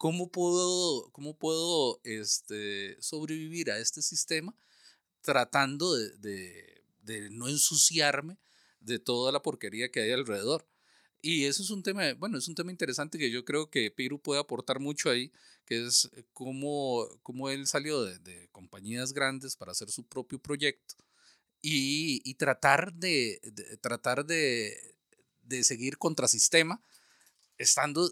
¿Cómo 0.00 0.30
puedo, 0.32 1.10
cómo 1.12 1.36
puedo 1.36 2.00
este, 2.04 2.96
sobrevivir 3.02 3.70
a 3.70 3.78
este 3.78 4.00
sistema 4.00 4.56
tratando 5.20 5.94
de, 5.94 6.16
de, 6.16 6.82
de, 7.02 7.28
no 7.28 7.48
ensuciarme 7.48 8.38
de 8.80 8.98
toda 8.98 9.30
la 9.30 9.42
porquería 9.42 9.90
que 9.90 10.00
hay 10.00 10.12
alrededor? 10.12 10.66
Y 11.20 11.44
eso 11.44 11.62
es 11.62 11.68
un 11.68 11.82
tema, 11.82 12.14
bueno, 12.14 12.38
es 12.38 12.48
un 12.48 12.54
tema 12.54 12.70
interesante 12.70 13.18
que 13.18 13.30
yo 13.30 13.44
creo 13.44 13.68
que 13.68 13.90
Piru 13.90 14.18
puede 14.18 14.40
aportar 14.40 14.80
mucho 14.80 15.10
ahí, 15.10 15.30
que 15.66 15.84
es 15.84 16.08
eh, 16.16 16.24
cómo, 16.32 17.06
cómo 17.22 17.50
él 17.50 17.66
salió 17.66 18.02
de, 18.02 18.18
de, 18.20 18.48
compañías 18.52 19.12
grandes 19.12 19.54
para 19.54 19.72
hacer 19.72 19.90
su 19.90 20.04
propio 20.04 20.38
proyecto 20.38 20.94
y, 21.60 22.22
y 22.24 22.34
tratar, 22.36 22.94
de, 22.94 23.38
de, 23.42 23.76
tratar 23.76 24.24
de, 24.24 24.94
de 25.42 25.62
seguir 25.62 25.98
contrasistema, 25.98 26.80
estando 27.60 28.10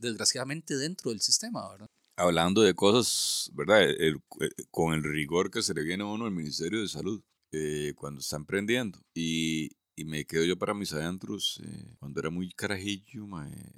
desgraciadamente 0.00 0.76
dentro 0.76 1.10
del 1.10 1.20
sistema, 1.20 1.68
¿verdad? 1.70 1.86
Hablando 2.16 2.62
de 2.62 2.74
cosas, 2.74 3.50
¿verdad? 3.54 3.82
El, 3.82 4.20
el, 4.40 4.54
con 4.70 4.92
el 4.92 5.04
rigor 5.04 5.50
que 5.50 5.62
se 5.62 5.72
le 5.72 5.84
viene 5.84 6.02
a 6.02 6.06
uno 6.06 6.26
al 6.26 6.32
Ministerio 6.32 6.80
de 6.80 6.88
Salud 6.88 7.22
eh, 7.52 7.92
cuando 7.94 8.20
está 8.20 8.36
emprendiendo. 8.36 8.98
Y, 9.14 9.70
y, 9.94 10.04
me 10.04 10.24
quedo 10.24 10.44
yo 10.44 10.58
para 10.58 10.74
mis 10.74 10.92
adentros 10.92 11.60
eh, 11.64 11.94
cuando 12.00 12.18
era 12.18 12.30
muy 12.30 12.50
carajillo, 12.50 13.26
mae, 13.26 13.72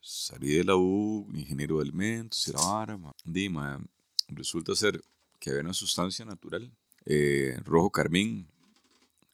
salí 0.00 0.54
de 0.54 0.64
la 0.64 0.76
U, 0.76 1.28
ingeniero 1.34 1.76
de 1.76 1.82
alimentos 1.82 2.48
y 2.48 2.52
la 2.52 2.58
vara, 2.58 2.98
Dima, 3.24 3.80
resulta 4.28 4.74
ser 4.74 5.00
que 5.38 5.50
había 5.50 5.62
una 5.62 5.72
sustancia 5.72 6.24
natural, 6.24 6.70
eh, 7.06 7.56
rojo 7.64 7.90
carmín, 7.90 8.48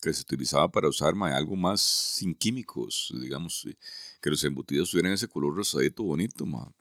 que 0.01 0.13
se 0.13 0.23
utilizaba 0.23 0.69
para 0.69 0.89
usar 0.89 1.15
ma, 1.15 1.35
algo 1.37 1.57
más 1.57 1.81
sin 1.81 2.35
químicos, 2.35 3.13
digamos, 3.21 3.69
que 4.21 4.31
los 4.31 4.43
embutidos 4.45 4.91
tuvieran 4.91 5.13
ese 5.13 5.29
color 5.29 5.55
rosadito 5.55 6.03
bonito, 6.03 6.47
ma, 6.47 6.73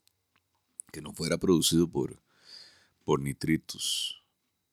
que 0.90 1.02
no 1.02 1.12
fuera 1.12 1.38
producido 1.38 1.88
por, 1.88 2.20
por 3.04 3.20
nitritos, 3.20 4.22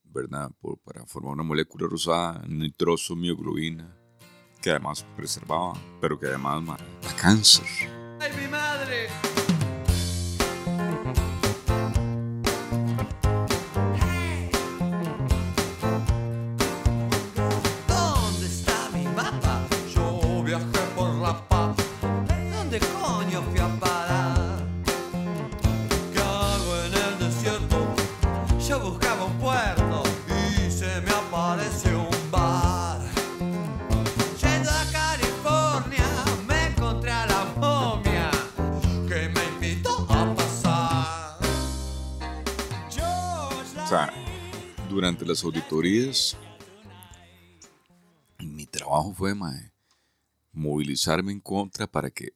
¿verdad? 0.04 0.52
Por, 0.60 0.78
para 0.80 1.06
formar 1.06 1.34
una 1.34 1.44
molécula 1.44 1.88
rosada, 1.88 2.44
nitroso, 2.48 3.16
mioglobina, 3.16 3.94
que 4.62 4.72
además 4.72 5.06
preservaba, 5.16 5.74
pero 6.00 6.20
que 6.20 6.28
además 6.28 6.62
ma, 6.64 6.78
da 7.02 7.16
cáncer. 7.16 7.66
¡Ay, 8.20 8.32
mi 8.42 8.48
madre! 8.48 9.27
Durante 44.98 45.28
las 45.28 45.44
auditorías, 45.44 46.36
mi 48.40 48.66
trabajo 48.66 49.14
fue 49.14 49.36
mae, 49.36 49.72
movilizarme 50.52 51.32
en 51.32 51.40
contra 51.40 51.86
para 51.86 52.10
que 52.10 52.34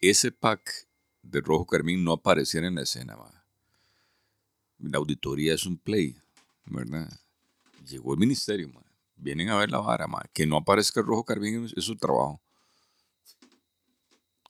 ese 0.00 0.30
pack 0.30 0.86
de 1.22 1.40
rojo 1.40 1.66
carmín 1.66 2.04
no 2.04 2.12
apareciera 2.12 2.68
en 2.68 2.76
la 2.76 2.82
escena. 2.82 3.16
mae. 3.16 3.32
La 4.78 4.98
auditoría 4.98 5.54
es 5.54 5.66
un 5.66 5.76
play, 5.76 6.16
¿verdad? 6.66 7.10
Llegó 7.84 8.12
el 8.12 8.20
ministerio, 8.20 8.70
vienen 9.16 9.48
a 9.48 9.56
ver 9.56 9.68
la 9.68 9.78
vara, 9.78 10.06
mae. 10.06 10.30
Que 10.32 10.46
no 10.46 10.58
aparezca 10.58 11.00
el 11.00 11.06
rojo 11.06 11.24
carbín 11.24 11.64
es, 11.64 11.84
su 11.84 11.96
trabajo. 11.96 12.40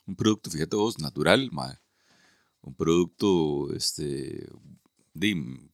Un 0.04 0.16
producto, 0.16 0.50
fíjate 0.50 0.76
vos, 0.76 0.98
natural, 0.98 1.48
mae. 1.50 1.78
Un 2.60 2.74
producto, 2.74 3.72
este, 3.72 4.50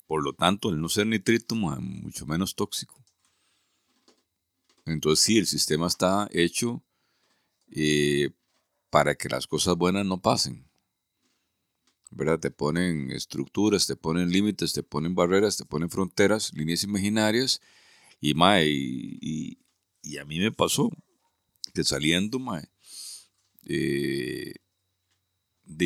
por 0.08 0.24
lo 0.24 0.32
tanto, 0.34 0.70
al 0.70 0.80
no 0.82 0.88
ser 0.88 1.06
nitrito, 1.06 1.54
mae, 1.54 1.78
mucho 1.80 2.26
menos 2.26 2.56
tóxico. 2.56 2.96
Entonces, 4.86 5.24
sí, 5.24 5.38
el 5.38 5.46
sistema 5.46 5.86
está 5.86 6.28
hecho 6.32 6.82
eh, 7.70 8.30
para 8.90 9.14
que 9.16 9.28
las 9.28 9.46
cosas 9.46 9.76
buenas 9.76 10.06
no 10.06 10.22
pasen. 10.22 10.68
¿Verdad? 12.10 12.40
Te 12.40 12.50
ponen 12.50 13.10
estructuras, 13.10 13.86
te 13.86 13.94
ponen 13.96 14.30
límites, 14.30 14.72
te 14.72 14.82
ponen 14.82 15.14
barreras, 15.14 15.58
te 15.58 15.66
ponen 15.66 15.90
fronteras, 15.90 16.52
líneas 16.54 16.82
imaginarias. 16.84 17.60
Y, 18.20 18.34
mae, 18.34 18.66
y, 18.68 19.58
y- 20.02 20.18
a 20.18 20.24
mí 20.24 20.38
me 20.40 20.52
pasó 20.52 20.90
que 21.74 21.84
saliendo, 21.84 22.38
mae, 22.38 22.64
eh, 23.68 24.54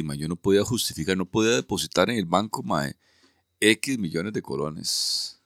mae, 0.04 0.16
yo 0.18 0.28
no 0.28 0.36
podía 0.36 0.64
justificar, 0.64 1.16
no 1.16 1.26
podía 1.26 1.52
depositar 1.56 2.08
en 2.10 2.16
el 2.18 2.24
banco, 2.26 2.62
mae, 2.62 2.94
X 3.62 3.96
millones 3.98 4.32
de 4.32 4.42
colones. 4.42 5.40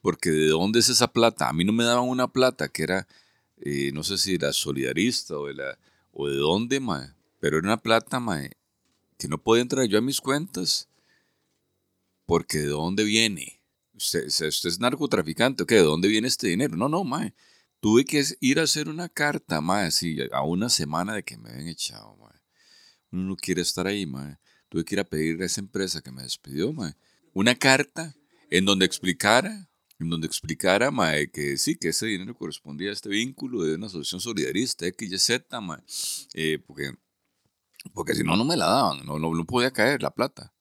Porque 0.00 0.30
de 0.30 0.48
dónde 0.48 0.80
es 0.80 0.88
esa 0.88 1.12
plata? 1.12 1.48
A 1.48 1.52
mí 1.52 1.64
no 1.64 1.72
me 1.72 1.84
daban 1.84 2.08
una 2.08 2.32
plata 2.32 2.68
que 2.68 2.82
era, 2.82 3.06
eh, 3.58 3.92
no 3.92 4.02
sé 4.02 4.16
si 4.16 4.34
era 4.34 4.52
solidarista 4.52 5.36
o 5.36 5.46
de, 5.46 5.54
la, 5.54 5.78
o 6.12 6.26
de 6.26 6.36
dónde, 6.36 6.80
mae, 6.80 7.10
pero 7.38 7.58
era 7.58 7.68
una 7.68 7.82
plata, 7.82 8.18
mae, 8.18 8.52
que 9.18 9.28
no 9.28 9.36
podía 9.36 9.62
entrar 9.62 9.86
yo 9.86 9.98
a 9.98 10.02
mis 10.02 10.20
cuentas. 10.22 10.88
Porque 12.24 12.58
de 12.58 12.68
dónde 12.68 13.04
viene? 13.04 13.60
Usted, 13.94 14.24
es 14.26 14.80
narcotraficante, 14.80 15.64
¿o 15.64 15.66
qué? 15.66 15.74
¿De 15.76 15.82
dónde 15.82 16.08
viene 16.08 16.28
este 16.28 16.48
dinero? 16.48 16.76
No, 16.76 16.88
no, 16.88 17.04
mae. 17.04 17.34
Tuve 17.80 18.04
que 18.04 18.24
ir 18.40 18.60
a 18.60 18.62
hacer 18.62 18.88
una 18.88 19.08
carta, 19.10 19.60
mae, 19.60 19.86
así, 19.86 20.16
a 20.32 20.42
una 20.42 20.70
semana 20.70 21.14
de 21.14 21.24
que 21.24 21.36
me 21.36 21.50
habían 21.50 21.68
echado, 21.68 22.16
mae. 22.16 22.38
Uno 23.10 23.24
no 23.24 23.36
quiere 23.36 23.60
estar 23.60 23.86
ahí, 23.86 24.06
mae. 24.06 24.38
Tuve 24.70 24.84
que 24.84 24.94
ir 24.94 25.00
a 25.00 25.04
pedir 25.04 25.42
a 25.42 25.46
esa 25.46 25.60
empresa 25.60 26.00
que 26.00 26.12
me 26.12 26.22
despidió, 26.22 26.72
mae. 26.72 26.94
Una 27.32 27.54
carta 27.54 28.14
en 28.50 28.64
donde 28.64 28.86
explicara, 28.86 29.68
en 29.98 30.10
donde 30.10 30.26
explicara, 30.26 30.90
mae, 30.90 31.30
que 31.30 31.56
sí, 31.56 31.76
que 31.76 31.88
ese 31.88 32.06
dinero 32.06 32.34
correspondía 32.34 32.90
a 32.90 32.92
este 32.92 33.08
vínculo 33.08 33.62
de 33.62 33.76
una 33.76 33.86
asociación 33.86 34.20
solidarista, 34.20 34.86
X, 34.86 35.12
Y, 35.12 35.18
Z, 35.18 35.60
mae. 35.60 35.80
Eh, 36.34 36.58
porque, 36.66 36.92
porque 37.94 38.14
si 38.14 38.24
no, 38.24 38.36
no 38.36 38.44
me 38.44 38.56
la 38.56 38.66
daban, 38.66 39.06
no, 39.06 39.18
no, 39.18 39.32
no 39.32 39.44
podía 39.44 39.70
caer 39.70 40.02
la 40.02 40.10
plata. 40.10 40.52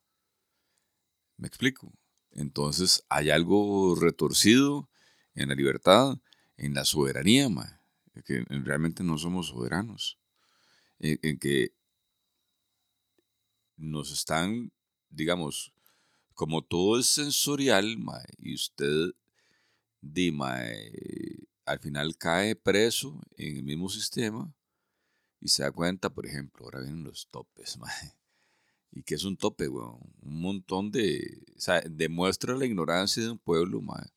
¿Me 1.38 1.47
explico? 1.47 1.91
Entonces 2.31 3.03
hay 3.09 3.31
algo 3.31 3.95
retorcido 3.95 4.89
en 5.33 5.49
la 5.49 5.55
libertad, 5.55 6.19
en 6.57 6.73
la 6.75 6.85
soberanía, 6.85 7.49
mae, 7.49 7.79
que 8.25 8.43
realmente 8.49 9.03
no 9.03 9.17
somos 9.17 9.47
soberanos. 9.47 10.19
En 10.99 11.39
que 11.39 11.73
nos 13.77 14.11
están, 14.11 14.73
digamos, 15.09 15.73
como 16.39 16.62
todo 16.62 16.98
es 16.98 17.08
sensorial, 17.08 17.98
mae, 17.98 18.24
y 18.38 18.53
usted, 18.55 19.12
di, 20.01 20.31
mae, 20.31 20.93
al 21.65 21.79
final 21.79 22.15
cae 22.17 22.55
preso 22.55 23.19
en 23.36 23.58
el 23.58 23.63
mismo 23.63 23.89
sistema 23.89 24.53
y 25.41 25.50
se 25.50 25.63
da 25.63 25.72
cuenta, 25.74 26.10
por 26.10 26.25
ejemplo, 26.25 26.65
ahora 26.65 26.81
vienen 26.81 27.03
los 27.03 27.27
topes, 27.29 27.77
mae. 27.84 28.13
¿Y 28.91 29.03
qué 29.03 29.15
es 29.15 29.25
un 29.25 29.38
tope, 29.38 29.67
weón? 29.67 30.00
Un 30.22 30.41
montón 30.41 30.91
de... 30.91 31.43
O 31.58 31.62
sea, 31.62 31.82
demuestra 31.82 32.56
la 32.56 32.65
ignorancia 32.65 33.21
de 33.23 33.32
un 33.32 33.39
pueblo, 33.39 33.82
mae. 33.82 34.08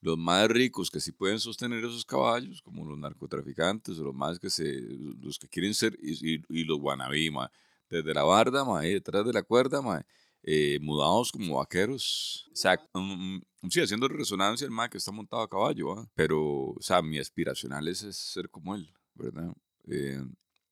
Los 0.00 0.18
más 0.18 0.48
ricos 0.48 0.90
que 0.90 1.00
sí 1.00 1.12
pueden 1.12 1.38
sostener 1.38 1.84
esos 1.84 2.04
caballos, 2.06 2.62
como 2.62 2.84
los 2.86 2.98
narcotraficantes, 2.98 3.98
o 3.98 4.04
los 4.04 4.14
más 4.14 4.38
que 4.40 4.50
se... 4.50 4.80
Los 5.20 5.38
que 5.38 5.48
quieren 5.48 5.74
ser... 5.74 5.98
Y, 6.02 6.36
y- 6.36 6.44
y 6.48 6.64
los 6.64 6.78
guanabí, 6.80 7.30
mae. 7.30 7.48
Desde 7.90 8.14
la 8.14 8.24
barda, 8.24 8.64
mae, 8.64 8.94
detrás 8.94 9.26
de 9.26 9.32
la 9.34 9.42
cuerda, 9.42 9.82
mae. 9.82 10.02
Eh, 10.42 10.78
mudados 10.80 11.32
como 11.32 11.56
vaqueros. 11.58 12.48
O 12.52 12.56
sea, 12.56 12.76
mm, 12.94 13.36
mm, 13.62 13.70
sí, 13.70 13.80
haciendo 13.80 14.08
resonancia 14.08 14.64
el 14.64 14.70
mae 14.70 14.90
que 14.90 14.98
está 14.98 15.12
montado 15.12 15.42
a 15.42 15.48
caballo, 15.48 15.88
¿va? 15.96 16.08
Pero, 16.14 16.70
o 16.70 16.80
sea, 16.80 17.02
mi 17.02 17.18
aspiracional 17.18 17.86
es, 17.88 17.98
ser 17.98 18.50
como 18.50 18.74
él, 18.74 18.92
¿verdad? 19.14 19.52
Eh, 19.88 20.22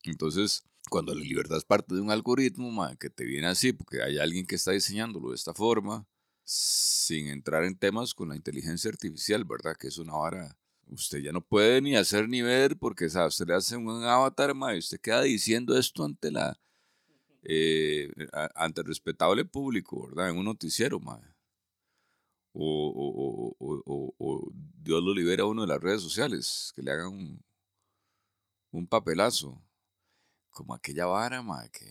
entonces, 0.05 0.63
cuando 0.89 1.15
la 1.15 1.21
libertad 1.21 1.59
es 1.59 1.65
parte 1.65 1.95
de 1.95 2.01
un 2.01 2.11
algoritmo 2.11 2.71
ma, 2.71 2.97
que 2.97 3.11
te 3.11 3.25
viene 3.25 3.47
así, 3.47 3.73
porque 3.73 4.03
hay 4.03 4.19
alguien 4.19 4.47
que 4.47 4.57
está 4.57 4.73
diseñándolo 4.73 5.31
de 5.31 5.37
esta 5.37 5.55
forma, 5.55 6.07
sin 6.45 7.29
entrar 7.29 7.65
en 7.65 7.79
temas 7.79 8.15
con 8.15 8.31
la 8.31 8.37
inteligencia 8.37 8.91
artificial, 8.91 9.45
¿verdad? 9.45 9.77
Que 9.79 9.89
es 9.89 9.99
una 9.99 10.15
vara. 10.15 10.57
Usted 10.89 11.19
ya 11.19 11.33
no 11.33 11.41
puede 11.41 11.81
ni 11.81 11.95
hacer 11.95 12.29
ni 12.29 12.43
ver 12.43 12.77
porque, 12.77 13.09
¿sabe? 13.09 13.29
Usted 13.29 13.47
le 13.47 13.55
hace 13.55 13.77
un 13.77 14.03
avatar, 14.05 14.55
ma, 14.55 14.75
y 14.75 14.79
usted 14.79 15.01
queda 15.01 15.23
diciendo 15.23 15.79
esto 15.79 16.05
ante 16.05 16.33
la. 16.33 16.59
Eh, 17.42 18.11
ante 18.55 18.81
el 18.83 18.87
respetable 18.87 19.44
público, 19.44 20.07
¿verdad? 20.09 20.31
En 20.31 20.38
un 20.38 20.44
noticiero, 20.46 21.00
ma. 21.00 21.20
O, 22.53 22.66
o- 23.05 23.57
o- 23.94 24.14
o- 24.18 24.50
Dios 24.85 25.03
lo 25.03 25.12
libera 25.14 25.42
a 25.44 25.46
uno 25.46 25.62
de 25.62 25.68
las 25.68 25.81
redes 25.81 26.03
sociales, 26.03 26.72
que 26.74 26.83
le 26.83 26.90
hagan 26.92 27.09
un, 27.09 27.44
un 28.72 28.87
papelazo 28.87 29.62
como 30.50 30.74
aquella 30.74 31.07
vara, 31.07 31.42
ma, 31.42 31.68
que 31.70 31.87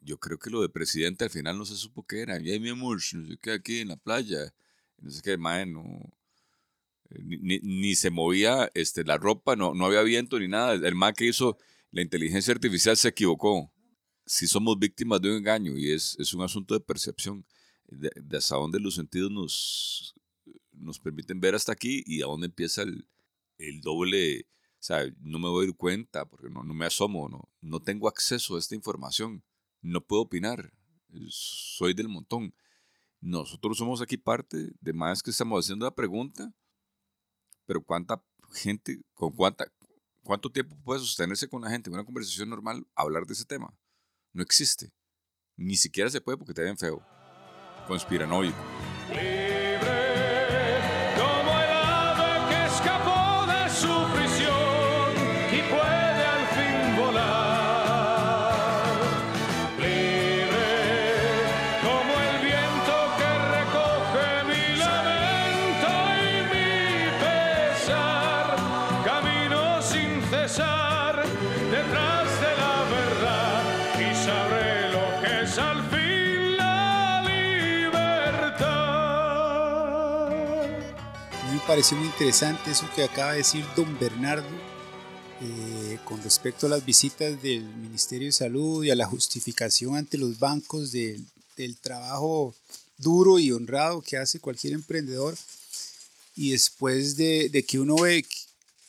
yo 0.00 0.18
creo 0.18 0.38
que 0.38 0.50
lo 0.50 0.62
de 0.62 0.68
presidente 0.70 1.24
al 1.24 1.30
final 1.30 1.58
no 1.58 1.64
se 1.66 1.76
supo 1.76 2.06
qué 2.06 2.20
era. 2.22 2.40
Y 2.40 2.50
ahí 2.50 2.60
mi 2.60 2.70
amor, 2.70 2.98
no 3.14 3.28
sé 3.28 3.38
qué, 3.42 3.52
aquí 3.52 3.80
en 3.80 3.88
la 3.88 3.96
playa, 3.96 4.54
no 4.98 5.10
sé 5.10 5.22
qué, 5.22 5.36
ma, 5.38 5.64
no, 5.66 5.82
eh, 7.10 7.18
ni, 7.22 7.58
ni- 7.60 7.94
se 7.94 8.10
movía 8.10 8.70
este, 8.74 9.04
la 9.04 9.18
ropa, 9.18 9.56
no, 9.56 9.74
no 9.74 9.86
había 9.86 10.02
viento 10.02 10.38
ni 10.38 10.48
nada. 10.48 10.74
El 10.74 10.94
ma 10.94 11.12
que 11.12 11.26
hizo 11.26 11.58
la 11.90 12.02
inteligencia 12.02 12.52
artificial 12.54 12.96
se 12.96 13.08
equivocó. 13.08 13.70
Si 14.26 14.46
somos 14.46 14.78
víctimas 14.78 15.20
de 15.20 15.30
un 15.30 15.36
engaño 15.36 15.76
y 15.76 15.92
es, 15.92 16.16
es 16.18 16.34
un 16.34 16.42
asunto 16.42 16.74
de 16.74 16.80
percepción, 16.80 17.46
de, 17.86 18.10
de 18.14 18.36
hasta 18.36 18.56
dónde 18.56 18.80
los 18.80 18.96
sentidos 18.96 19.30
nos, 19.30 20.14
nos 20.72 20.98
permiten 20.98 21.40
ver 21.40 21.54
hasta 21.54 21.72
aquí 21.72 22.02
y 22.06 22.22
a 22.22 22.26
dónde 22.26 22.46
empieza 22.46 22.82
el, 22.82 23.06
el 23.58 23.80
doble, 23.80 24.46
o 24.72 24.82
sea, 24.82 25.04
no 25.20 25.38
me 25.38 25.48
doy 25.48 25.72
cuenta 25.72 26.28
porque 26.28 26.50
no, 26.50 26.62
no 26.62 26.74
me 26.74 26.86
asomo, 26.86 27.28
no, 27.28 27.48
no 27.60 27.80
tengo 27.80 28.08
acceso 28.08 28.56
a 28.56 28.58
esta 28.58 28.74
información, 28.74 29.42
no 29.80 30.00
puedo 30.00 30.22
opinar, 30.22 30.72
soy 31.28 31.94
del 31.94 32.08
montón. 32.08 32.54
Nosotros 33.20 33.78
somos 33.78 34.02
aquí 34.02 34.16
parte 34.16 34.72
de 34.80 34.92
más 34.92 35.22
que 35.22 35.30
estamos 35.30 35.64
haciendo 35.64 35.86
la 35.86 35.94
pregunta, 35.94 36.52
pero 37.64 37.82
cuánta 37.82 38.22
gente, 38.52 39.00
con 39.14 39.32
cuánta, 39.32 39.66
cuánto 40.22 40.50
tiempo 40.50 40.76
puede 40.84 41.00
sostenerse 41.00 41.48
con 41.48 41.62
la 41.62 41.70
gente 41.70 41.88
en 41.90 41.94
una 41.94 42.04
conversación 42.04 42.48
normal 42.48 42.86
hablar 42.94 43.26
de 43.26 43.32
ese 43.32 43.44
tema. 43.44 43.74
No 44.36 44.42
existe. 44.42 44.92
Ni 45.56 45.76
siquiera 45.76 46.10
se 46.10 46.20
puede 46.20 46.36
porque 46.36 46.52
te 46.52 46.60
ven 46.60 46.76
feo. 46.76 47.02
Conspiranoico. 47.86 48.58
Pareció 81.66 81.96
muy 81.96 82.06
interesante 82.06 82.70
eso 82.70 82.88
que 82.94 83.02
acaba 83.02 83.32
de 83.32 83.38
decir 83.38 83.64
don 83.74 83.98
Bernardo 83.98 84.46
eh, 85.42 85.98
con 86.04 86.22
respecto 86.22 86.66
a 86.66 86.70
las 86.70 86.84
visitas 86.84 87.42
del 87.42 87.64
Ministerio 87.76 88.28
de 88.28 88.32
Salud 88.32 88.84
y 88.84 88.90
a 88.90 88.94
la 88.94 89.06
justificación 89.06 89.96
ante 89.96 90.16
los 90.16 90.38
bancos 90.38 90.92
del, 90.92 91.26
del 91.56 91.76
trabajo 91.76 92.54
duro 92.98 93.40
y 93.40 93.50
honrado 93.50 94.00
que 94.00 94.16
hace 94.16 94.38
cualquier 94.38 94.74
emprendedor. 94.74 95.36
Y 96.36 96.52
después 96.52 97.16
de, 97.16 97.48
de 97.48 97.64
que 97.64 97.80
uno 97.80 97.96
ve 97.96 98.24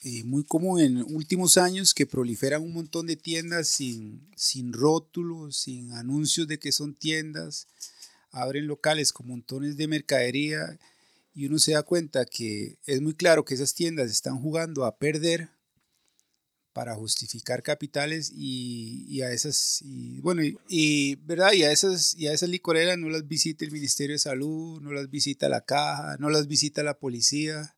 eh, 0.03 0.23
muy 0.23 0.43
común 0.43 0.79
en 0.79 0.97
últimos 1.15 1.57
años 1.57 1.95
que 1.95 2.05
proliferan 2.05 2.61
un 2.61 2.73
montón 2.73 3.07
de 3.07 3.15
tiendas 3.15 3.69
sin, 3.69 4.21
sin 4.35 4.71
rótulos, 4.71 5.57
sin 5.57 5.93
anuncios 5.93 6.47
de 6.47 6.59
que 6.59 6.71
son 6.71 6.93
tiendas, 6.93 7.65
abren 8.31 8.67
locales 8.67 9.11
con 9.11 9.27
montones 9.27 9.77
de 9.77 9.87
mercadería 9.87 10.77
y 11.37 11.45
uno 11.45 11.59
se 11.59 11.73
da 11.73 11.83
cuenta 11.83 12.25
que 12.25 12.79
es 12.85 12.99
muy 12.99 13.13
claro 13.13 13.45
que 13.45 13.53
esas 13.53 13.75
tiendas 13.75 14.09
están 14.09 14.41
jugando 14.41 14.85
a 14.85 14.97
perder 14.97 15.49
para 16.73 16.95
justificar 16.95 17.61
capitales 17.61 18.31
y, 18.35 19.05
y 19.07 19.21
a 19.21 19.31
esas 19.31 19.81
y 19.83 20.19
bueno 20.21 20.41
y, 20.67 21.15
verdad 21.15 21.53
y 21.53 21.63
a 21.63 21.71
esas 21.71 22.15
y 22.15 22.27
a 22.27 22.33
esas 22.33 22.49
licoreras 22.49 22.97
no 22.97 23.09
las 23.09 23.27
visita 23.27 23.63
el 23.63 23.71
Ministerio 23.71 24.15
de 24.15 24.19
Salud 24.19 24.81
no 24.81 24.91
las 24.91 25.09
visita 25.09 25.47
la 25.47 25.61
caja 25.61 26.17
no 26.19 26.29
las 26.29 26.47
visita 26.47 26.81
la 26.81 26.97
policía 26.97 27.77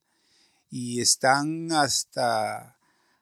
y 0.72 1.02
están 1.02 1.72
hasta, 1.72 2.78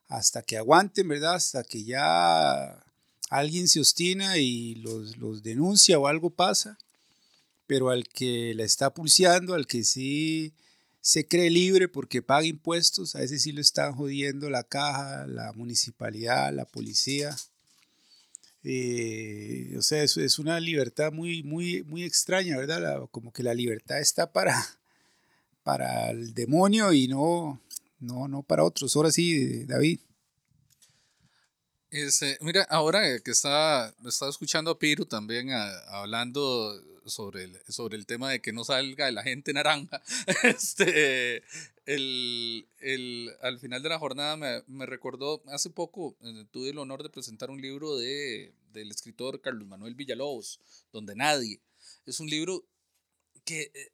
hasta 0.07 0.41
que 0.41 0.57
aguanten, 0.57 1.07
¿verdad? 1.07 1.35
Hasta 1.35 1.63
que 1.63 1.83
ya 1.83 2.83
alguien 3.29 3.67
se 3.67 3.79
ostina 3.79 4.37
y 4.37 4.75
los, 4.75 5.17
los 5.17 5.43
denuncia 5.43 5.99
o 5.99 6.07
algo 6.07 6.29
pasa, 6.29 6.77
pero 7.67 7.89
al 7.89 8.07
que 8.07 8.53
la 8.55 8.63
está 8.63 8.93
pulseando, 8.93 9.53
al 9.53 9.67
que 9.67 9.83
sí 9.83 10.53
se 11.01 11.27
cree 11.27 11.49
libre 11.49 11.87
porque 11.87 12.21
paga 12.21 12.45
impuestos, 12.45 13.15
a 13.15 13.23
ese 13.23 13.39
sí 13.39 13.51
lo 13.51 13.61
están 13.61 13.93
jodiendo 13.93 14.49
la 14.49 14.63
caja, 14.63 15.25
la 15.27 15.53
municipalidad, 15.53 16.51
la 16.53 16.65
policía. 16.65 17.35
Eh, 18.63 19.73
o 19.77 19.81
sea, 19.81 20.03
es, 20.03 20.17
es, 20.17 20.39
una 20.39 20.59
libertad 20.59 21.13
muy, 21.13 21.43
muy, 21.43 21.83
muy 21.83 22.03
extraña, 22.03 22.57
¿verdad? 22.57 22.81
La, 22.81 23.07
como 23.07 23.31
que 23.31 23.43
la 23.43 23.53
libertad 23.53 23.99
está 23.99 24.33
para, 24.33 24.53
para 25.63 26.09
el 26.09 26.33
demonio 26.33 26.91
y 26.91 27.07
no, 27.07 27.61
no, 27.99 28.27
no 28.27 28.43
para 28.43 28.63
otros. 28.65 28.95
Ahora 28.95 29.11
sí, 29.11 29.63
David. 29.65 29.99
Este, 31.89 32.37
mira, 32.41 32.63
ahora 32.69 33.19
que 33.19 33.31
estaba, 33.31 33.93
estaba 34.05 34.29
escuchando 34.29 34.71
a 34.71 34.77
Piru 34.77 35.05
también 35.05 35.51
a, 35.51 35.69
hablando 35.87 36.73
sobre 37.09 37.43
el, 37.43 37.57
sobre 37.67 37.97
el 37.97 38.05
tema 38.05 38.31
de 38.31 38.41
que 38.41 38.53
no 38.53 38.63
salga 38.63 39.11
la 39.11 39.23
gente 39.23 39.53
naranja, 39.53 40.01
este, 40.43 41.43
el, 41.85 42.67
el, 42.79 43.31
al 43.41 43.59
final 43.59 43.81
de 43.83 43.89
la 43.89 43.99
jornada 43.99 44.37
me, 44.37 44.63
me, 44.67 44.85
recordó, 44.85 45.41
hace 45.47 45.69
poco 45.69 46.15
eh, 46.21 46.45
tuve 46.51 46.69
el 46.69 46.77
honor 46.77 47.03
de 47.03 47.09
presentar 47.09 47.49
un 47.49 47.61
libro 47.61 47.97
de, 47.97 48.53
del 48.73 48.91
escritor 48.91 49.41
Carlos 49.41 49.67
Manuel 49.67 49.95
Villalobos, 49.95 50.59
Donde 50.91 51.15
Nadie. 51.15 51.61
Es 52.05 52.19
un 52.19 52.29
libro 52.29 52.65
que 53.43 53.71
eh, 53.73 53.91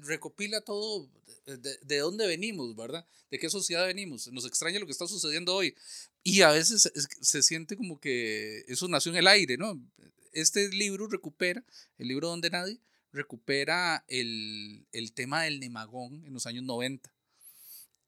recopila 0.00 0.60
todo 0.60 1.08
de, 1.46 1.78
de, 1.82 1.98
dónde 1.98 2.26
venimos, 2.26 2.74
¿verdad? 2.76 3.06
De 3.30 3.38
qué 3.38 3.50
sociedad 3.50 3.86
venimos. 3.86 4.28
Nos 4.32 4.46
extraña 4.46 4.78
lo 4.78 4.86
que 4.86 4.92
está 4.92 5.06
sucediendo 5.06 5.54
hoy. 5.54 5.74
Y 6.22 6.42
a 6.42 6.50
veces 6.52 6.90
se 7.20 7.42
siente 7.42 7.76
como 7.76 7.98
que 7.98 8.64
eso 8.68 8.88
nació 8.88 9.10
en 9.10 9.18
el 9.18 9.26
aire, 9.26 9.56
¿no? 9.56 9.80
Este 10.32 10.68
libro 10.70 11.06
recupera, 11.06 11.64
el 11.98 12.08
libro 12.08 12.28
Donde 12.28 12.50
Nadie, 12.50 12.80
recupera 13.12 14.04
el, 14.08 14.86
el 14.92 15.12
tema 15.12 15.42
del 15.42 15.60
nemagón 15.60 16.24
en 16.24 16.32
los 16.32 16.46
años 16.46 16.64
90. 16.64 17.12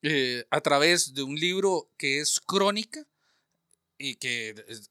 Eh, 0.03 0.47
a 0.51 0.61
través 0.61 1.15
de 1.15 1.23
un 1.23 1.35
libro 1.35 1.91
que 1.97 2.21
es 2.21 2.41
crónica 2.41 3.07
y 3.97 4.17
que 4.17 4.55
es, 4.69 4.91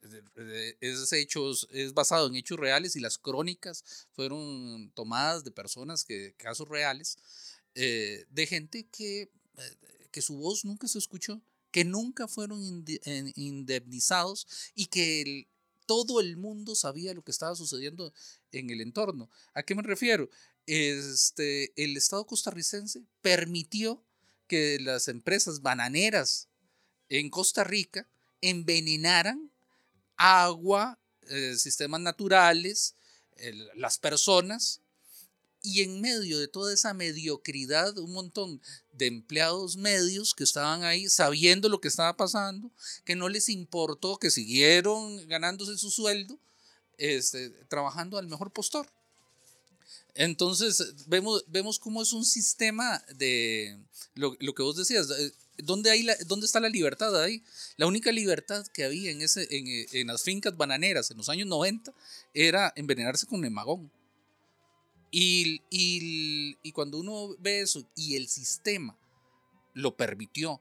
es, 0.82 1.14
hechos, 1.14 1.68
es 1.72 1.94
basado 1.94 2.28
en 2.28 2.36
hechos 2.36 2.60
reales 2.60 2.96
y 2.96 3.00
las 3.00 3.18
crónicas 3.18 4.08
fueron 4.14 4.92
tomadas 4.96 5.44
de 5.44 5.52
personas, 5.52 6.04
que, 6.06 6.34
casos 6.38 6.68
reales, 6.68 7.18
eh, 7.76 8.26
de 8.30 8.48
gente 8.48 8.88
que, 8.92 9.30
que 10.12 10.22
su 10.22 10.38
voz 10.38 10.66
nunca 10.66 10.88
se 10.88 10.98
escuchó, 11.00 11.42
que 11.70 11.84
nunca 11.84 12.28
fueron 12.28 12.62
indemnizados 13.36 14.48
y 14.74 14.88
que 14.88 15.22
el, 15.22 15.48
todo 15.86 16.20
el 16.20 16.38
mundo 16.38 16.76
sabía 16.76 17.14
lo 17.14 17.24
que 17.24 17.32
estaba 17.32 17.56
sucediendo 17.56 18.14
en 18.52 18.70
el 18.70 18.82
entorno. 18.82 19.30
¿A 19.54 19.64
qué 19.64 19.76
me 19.76 19.82
refiero? 19.82 20.30
Este, 20.66 21.74
el 21.82 21.98
Estado 21.98 22.26
costarricense 22.26 23.04
permitió 23.22 24.04
que 24.48 24.80
las 24.80 25.08
empresas 25.08 25.62
bananeras 25.62 26.48
en 27.10 27.30
Costa 27.30 27.64
Rica 27.64 28.08
envenenaran 28.42 29.52
agua, 30.18 31.00
eh, 31.30 31.56
sistemas 31.58 32.02
naturales, 32.02 32.96
las 33.76 33.98
personas, 33.98 34.83
y 35.64 35.82
en 35.82 36.02
medio 36.02 36.38
de 36.38 36.50
toda 36.50 36.74
esa 36.74 36.94
mediocridad, 36.94 37.98
un 37.98 38.12
montón 38.12 38.62
de 38.92 39.08
empleados 39.08 39.78
medios 39.78 40.36
que 40.36 40.44
estaban 40.44 40.84
ahí 40.84 41.08
sabiendo 41.10 41.70
lo 41.70 41.80
que 41.80 41.88
estaba 41.88 42.16
pasando, 42.18 42.70
que 43.06 43.16
no 43.16 43.30
les 43.30 43.48
importó, 43.48 44.18
que 44.20 44.30
siguieron 44.30 45.26
ganándose 45.28 45.78
su 45.78 45.90
sueldo, 45.90 46.38
este, 46.98 47.50
trabajando 47.70 48.18
al 48.18 48.28
mejor 48.28 48.52
postor. 48.52 48.88
Entonces, 50.16 51.08
vemos, 51.08 51.44
vemos 51.48 51.80
cómo 51.80 52.02
es 52.02 52.12
un 52.12 52.26
sistema 52.26 53.04
de 53.16 53.80
lo, 54.14 54.36
lo 54.40 54.54
que 54.54 54.62
vos 54.62 54.76
decías, 54.76 55.08
¿Dónde, 55.58 55.92
hay 55.92 56.06
¿Dónde 56.26 56.46
está 56.46 56.60
la 56.60 56.70
libertad 56.70 57.22
ahí? 57.22 57.44
La 57.78 57.86
única 57.86 58.12
libertad 58.12 58.66
que 58.74 58.84
había 58.84 59.12
en, 59.12 59.22
ese, 59.22 59.48
en, 59.56 59.68
eh, 59.68 59.86
en 59.94 60.08
las 60.08 60.24
fincas 60.24 60.58
bananeras 60.58 61.12
en 61.12 61.18
los 61.18 61.30
años 61.30 61.48
90 61.48 61.94
era 62.34 62.74
envenenarse 62.76 63.28
con 63.28 63.42
nemagón. 63.42 63.92
Y, 65.16 66.72
cuando 66.74 67.00
uno 67.00 67.36
ve 67.40 67.62
eso 67.62 67.88
y 67.96 68.16
el 68.16 68.28
sistema 68.28 68.98
lo 69.76 69.96
permitió, 69.96 70.60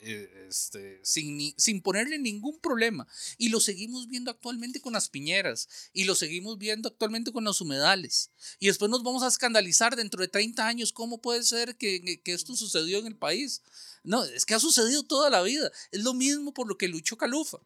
eh, 0.00 0.46
este, 0.48 1.00
sin, 1.02 1.54
sin 1.56 1.80
ponerle 1.80 2.18
ningún 2.18 2.58
problema, 2.60 3.06
y 3.38 3.48
lo 3.48 3.60
seguimos 3.60 4.06
viendo 4.06 4.30
actualmente 4.30 4.82
con 4.82 4.92
las 4.92 5.08
piñeras, 5.08 5.90
y 5.94 6.04
lo 6.04 6.14
seguimos 6.14 6.58
viendo 6.58 6.90
actualmente 6.90 7.32
con 7.32 7.44
los 7.44 7.62
humedales, 7.62 8.30
y 8.58 8.66
después 8.66 8.90
nos 8.90 9.02
vamos 9.02 9.22
a 9.22 9.28
escandalizar 9.28 9.96
dentro 9.96 10.20
de 10.20 10.28
30 10.28 10.66
años 10.66 10.92
cómo 10.92 11.22
puede 11.22 11.42
ser 11.42 11.76
que, 11.76 12.20
que 12.22 12.34
esto 12.34 12.54
sucedió 12.56 12.98
en 12.98 13.06
el 13.06 13.16
país. 13.16 13.62
No, 14.02 14.22
es 14.24 14.44
que 14.44 14.52
ha 14.52 14.60
sucedido 14.60 15.02
toda 15.04 15.30
la 15.30 15.40
vida. 15.40 15.72
Es 15.90 16.04
lo 16.04 16.12
mismo 16.12 16.52
por 16.52 16.68
lo 16.68 16.76
que 16.76 16.88
luchó 16.88 17.16
Calufa. 17.16 17.58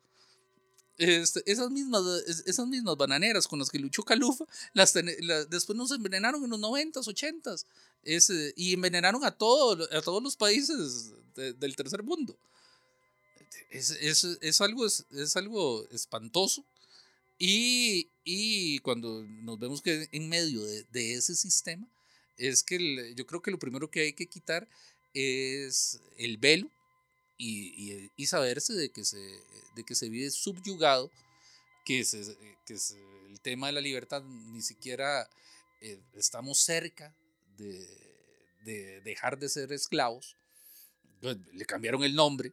Este, 0.99 1.43
esas, 1.47 1.71
mismas, 1.71 2.03
esas 2.45 2.67
mismas 2.67 2.97
bananeras 2.97 3.47
con 3.47 3.61
las 3.61 3.71
que 3.71 3.79
luchó 3.79 4.03
Calufa, 4.03 4.45
las, 4.73 4.93
después 5.49 5.77
nos 5.77 5.93
envenenaron 5.93 6.43
en 6.43 6.51
los 6.51 6.61
90s, 6.61 7.07
80s. 7.07 7.65
Ese, 8.03 8.53
y 8.57 8.75
envenenaron 8.75 9.25
a, 9.25 9.31
todo, 9.31 9.89
a 9.93 10.03
todos 10.03 10.23
los 10.23 10.37
países 10.37 11.13
de, 11.37 11.53
del 11.53 11.77
tercer 11.77 12.03
mundo. 12.03 12.37
Es, 13.71 13.91
es, 13.91 14.25
es, 14.41 14.61
algo, 14.61 14.87
es, 14.87 15.05
es 15.13 15.37
algo 15.37 15.87
espantoso. 15.91 16.65
Y, 17.39 18.11
y, 18.25 18.81
cuando 18.81 19.23
nos 19.25 19.59
vemos 19.61 19.81
que 19.81 20.09
en 20.11 20.29
medio 20.29 20.65
de, 20.65 20.83
de 20.91 21.15
ese 21.15 21.37
sistema, 21.37 21.87
es 22.37 22.65
que 22.65 22.77
el, 22.77 23.15
yo 23.15 23.25
creo 23.25 23.41
que 23.41 23.53
lo 23.53 23.59
primero 23.61 23.89
que 23.89 24.01
hay 24.01 24.13
que 24.15 24.27
quitar 24.27 24.69
es 25.15 26.01
el 26.17 26.39
velo 26.39 26.69
y, 27.38 28.11
y, 28.16 28.27
saberse 28.27 28.72
de 28.74 28.90
que, 28.90 29.05
se, 29.05 29.40
de 29.77 29.85
que 29.85 29.94
se 29.94 30.09
vive 30.09 30.29
subyugado, 30.31 31.11
que, 31.85 32.05
se, 32.05 32.37
que 32.66 32.74
el 33.29 33.40
tema 33.40 33.68
de 33.68 33.74
la 33.74 33.81
libertad 33.81 34.22
ni 34.24 34.61
siquiera 34.61 35.31
eh, 35.81 36.03
estamos 36.14 36.59
cerca 36.59 37.14
de, 37.57 37.87
de, 38.64 39.01
dejar 39.03 39.38
de 39.38 39.48
ser 39.48 39.72
esclavos. 39.72 40.37
Pues, 41.20 41.37
le 41.53 41.64
cambiaron 41.64 42.03
el 42.03 42.14
nombre. 42.14 42.53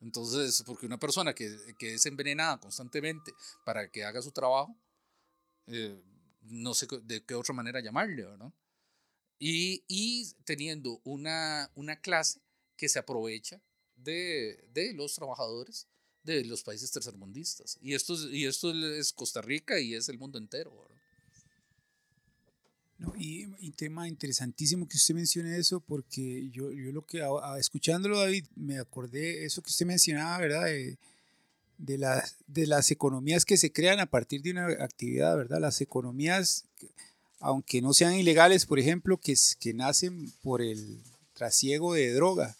Entonces, 0.00 0.62
porque 0.66 0.86
una 0.86 0.98
persona 0.98 1.32
que, 1.32 1.56
que 1.78 1.94
es 1.94 2.04
envenenada 2.04 2.58
constantemente 2.58 3.32
para 3.64 3.88
que 3.88 4.04
haga 4.04 4.20
su 4.20 4.32
trabajo, 4.32 4.76
eh, 5.68 6.02
no 6.42 6.74
sé 6.74 6.86
de 7.02 7.24
qué 7.24 7.34
otra 7.34 7.54
manera 7.54 7.80
llamarle, 7.80 8.24
¿no? 8.36 8.52
Y, 9.38 9.84
y 9.86 10.32
teniendo 10.44 11.00
una, 11.04 11.70
una 11.74 11.96
clase 11.96 12.40
que 12.76 12.88
se 12.88 12.98
aprovecha 12.98 13.60
de, 13.96 14.64
de, 14.72 14.92
los 14.94 15.14
trabajadores 15.14 15.86
de 16.22 16.44
los 16.44 16.62
países 16.62 16.90
tercermundistas. 16.90 17.78
Y 17.80 17.94
esto, 17.94 18.14
es, 18.14 18.32
y 18.32 18.46
esto 18.46 18.72
es 18.72 19.12
Costa 19.12 19.40
Rica 19.40 19.78
y 19.80 19.94
es 19.94 20.08
el 20.08 20.18
mundo 20.18 20.38
entero. 20.38 20.72
No, 22.98 23.12
y, 23.16 23.46
y, 23.58 23.72
tema 23.72 24.08
interesantísimo 24.08 24.88
que 24.88 24.96
usted 24.96 25.14
mencione 25.14 25.58
eso, 25.58 25.80
porque 25.80 26.48
yo, 26.50 26.72
yo 26.72 26.92
lo 26.92 27.04
que, 27.04 27.22
a, 27.22 27.58
escuchándolo 27.58 28.18
David, 28.18 28.46
me 28.54 28.78
acordé 28.78 29.44
eso 29.44 29.62
que 29.62 29.70
usted 29.70 29.84
mencionaba, 29.84 30.38
¿verdad? 30.38 30.64
De, 30.64 30.98
de, 31.76 31.98
la, 31.98 32.26
de 32.46 32.66
las 32.66 32.90
economías 32.90 33.44
que 33.44 33.58
se 33.58 33.70
crean 33.70 34.00
a 34.00 34.06
partir 34.06 34.40
de 34.40 34.52
una 34.52 34.66
actividad, 34.82 35.36
¿verdad? 35.36 35.60
Las 35.60 35.82
economías 35.82 36.64
aunque 37.40 37.82
no 37.82 37.92
sean 37.92 38.14
ilegales, 38.14 38.66
por 38.66 38.78
ejemplo, 38.78 39.18
que, 39.18 39.34
que 39.60 39.74
nacen 39.74 40.32
por 40.42 40.62
el 40.62 40.98
trasiego 41.34 41.94
de 41.94 42.12
droga, 42.12 42.56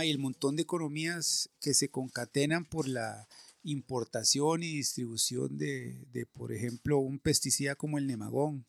y 0.00 0.10
el 0.10 0.18
montón 0.18 0.56
de 0.56 0.62
economías 0.62 1.50
que 1.60 1.74
se 1.74 1.90
concatenan 1.90 2.64
por 2.64 2.88
la 2.88 3.28
importación 3.62 4.62
y 4.62 4.76
distribución 4.76 5.58
de, 5.58 6.04
de, 6.12 6.26
por 6.26 6.52
ejemplo, 6.52 6.98
un 6.98 7.18
pesticida 7.18 7.74
como 7.74 7.98
el 7.98 8.06
nemagón, 8.06 8.66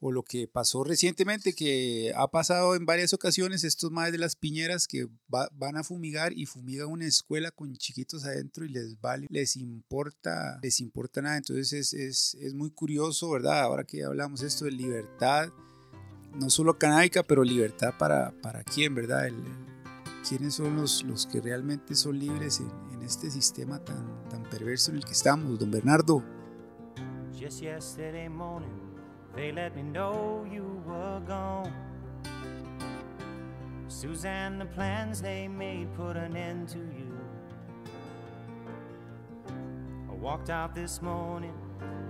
o 0.00 0.12
lo 0.12 0.22
que 0.22 0.46
pasó 0.46 0.84
recientemente, 0.84 1.54
que 1.54 2.12
ha 2.14 2.28
pasado 2.28 2.74
en 2.74 2.84
varias 2.84 3.14
ocasiones, 3.14 3.64
estos 3.64 3.90
más 3.90 4.12
de 4.12 4.18
las 4.18 4.36
piñeras 4.36 4.86
que 4.86 5.08
van 5.28 5.78
a 5.78 5.82
fumigar 5.82 6.34
y 6.34 6.44
fumigan 6.44 6.88
una 6.88 7.06
escuela 7.06 7.50
con 7.50 7.74
chiquitos 7.76 8.24
adentro 8.26 8.66
y 8.66 8.68
les 8.68 9.00
vale, 9.00 9.26
les 9.30 9.56
importa, 9.56 10.58
les 10.62 10.80
importa 10.80 11.22
nada. 11.22 11.38
Entonces 11.38 11.72
es, 11.72 11.94
es, 11.94 12.34
es 12.34 12.52
muy 12.52 12.70
curioso, 12.70 13.30
¿verdad? 13.30 13.62
Ahora 13.62 13.84
que 13.84 14.04
hablamos 14.04 14.42
esto 14.42 14.66
de 14.66 14.72
libertad, 14.72 15.48
no 16.34 16.50
solo 16.50 16.78
canábica, 16.78 17.22
pero 17.22 17.42
libertad 17.42 17.94
para, 17.98 18.38
para 18.42 18.62
quién, 18.62 18.94
¿verdad? 18.94 19.28
El, 19.28 19.42
quiénes 20.26 20.54
son 20.54 20.76
los, 20.76 21.04
los 21.04 21.26
que 21.26 21.40
realmente 21.40 21.94
son 21.94 22.18
libres 22.18 22.60
en, 22.60 22.70
en, 22.92 23.02
este 23.02 23.30
sistema 23.30 23.78
tan, 23.78 24.28
tan 24.30 24.42
perverso 24.44 24.90
en 24.90 24.96
el 24.96 25.04
que 25.04 25.12
estamos, 25.12 25.58
don 25.58 25.70
Bernardo. 25.70 26.22
Just 27.38 27.62
yesterday 27.62 28.28
morning. 28.28 28.80
They 29.36 29.52
let 29.52 29.74
me 29.74 29.82
know 29.82 30.46
you 30.50 30.80
were 30.86 31.20
gone. 31.26 31.72
Suzanne, 33.88 34.58
the 34.58 34.66
plans 34.66 35.20
they 35.20 35.48
made 35.48 35.92
put 35.94 36.16
an 36.16 36.36
end 36.36 36.68
to 36.68 36.78
you. 36.78 37.12
I 40.10 40.14
walked 40.14 40.48
out 40.48 40.74
this 40.74 41.02
morning 41.02 41.54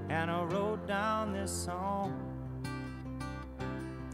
and 0.09 0.31
I 0.31 0.44
wrote 0.44 0.87
down 0.87 1.33
this 1.33 1.50
song. 1.50 2.12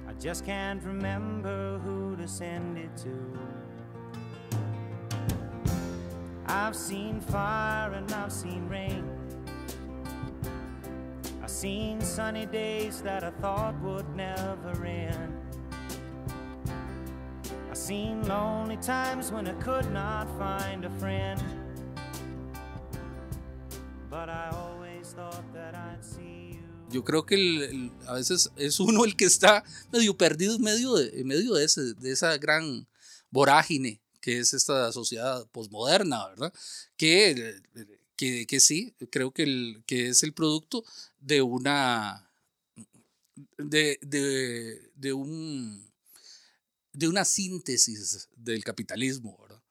I 0.08 0.12
just 0.14 0.46
can't 0.46 0.82
remember 0.84 1.78
who 1.84 2.16
to 2.16 2.26
send 2.26 2.78
it 2.78 2.96
to. 2.98 3.38
I've 6.50 6.74
seen 6.74 7.20
fire 7.20 7.92
and 7.94 8.10
I've 8.12 8.32
seen 8.32 8.68
rain. 8.68 9.04
I've 11.42 11.50
seen 11.50 12.00
sunny 12.00 12.46
days 12.46 13.02
that 13.02 13.22
I 13.22 13.30
thought 13.40 13.74
would 13.82 14.06
never 14.16 14.84
end. 14.84 15.32
I've 17.70 17.76
seen 17.78 18.26
lonely 18.26 18.76
times 18.78 19.30
when 19.30 19.46
I 19.46 19.52
could 19.62 19.90
not 19.92 20.26
find 20.38 20.84
a 20.84 20.90
friend. 20.98 21.40
But 24.10 24.28
I 24.28 24.50
always 24.52 25.12
thought 25.14 25.44
that 25.54 25.74
I'd 25.76 26.04
see. 26.04 26.58
Yo 26.90 27.04
creo 27.04 27.24
que 27.24 27.36
el- 27.36 27.62
el- 27.62 27.92
a 28.08 28.14
veces 28.14 28.50
es 28.56 28.80
uno 28.80 29.04
el 29.04 29.14
que 29.14 29.24
está 29.26 29.62
medio 29.92 30.16
perdido 30.18 30.56
en 30.56 30.62
medio 30.62 30.94
de, 30.96 31.20
en 31.20 31.26
medio 31.28 31.54
de, 31.54 31.64
ese, 31.64 31.94
de 31.94 32.10
esa 32.10 32.36
gran 32.38 32.88
vorágine 33.30 34.00
que 34.20 34.38
es 34.38 34.54
esta 34.54 34.92
sociedad 34.92 35.46
posmoderna, 35.52 36.28
¿verdad? 36.28 36.52
Que, 36.96 37.30
eh, 37.30 37.86
que, 38.16 38.46
que 38.46 38.60
sí, 38.60 38.94
creo 39.10 39.32
que, 39.32 39.44
el, 39.44 39.82
que 39.86 40.08
es 40.08 40.22
el 40.22 40.32
producto 40.34 40.84
de 41.20 41.42
una. 41.42 42.30
de, 43.58 43.98
de, 44.02 44.90
de 44.94 45.12
un 45.12 45.88
de 46.92 47.08
una 47.08 47.24
síntesis 47.24 48.28
del 48.36 48.64
capitalismo, 48.64 49.38
¿verdad? 49.40 49.62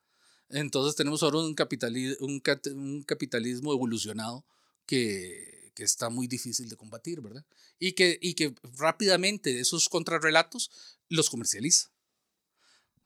Entonces 0.49 0.95
tenemos 0.95 1.21
ahora 1.21 1.39
un, 1.39 1.55
capitali- 1.55 2.17
un, 2.21 2.41
un 2.75 3.03
capitalismo 3.03 3.73
evolucionado 3.73 4.45
que, 4.85 5.71
que 5.75 5.83
está 5.83 6.09
muy 6.09 6.27
difícil 6.27 6.69
de 6.69 6.77
combatir, 6.77 7.21
¿verdad? 7.21 7.45
Y 7.77 7.91
que, 7.91 8.17
y 8.21 8.33
que 8.35 8.55
rápidamente 8.77 9.59
esos 9.59 9.89
contrarrelatos 9.89 10.71
los 11.09 11.29
comercializa. 11.29 11.91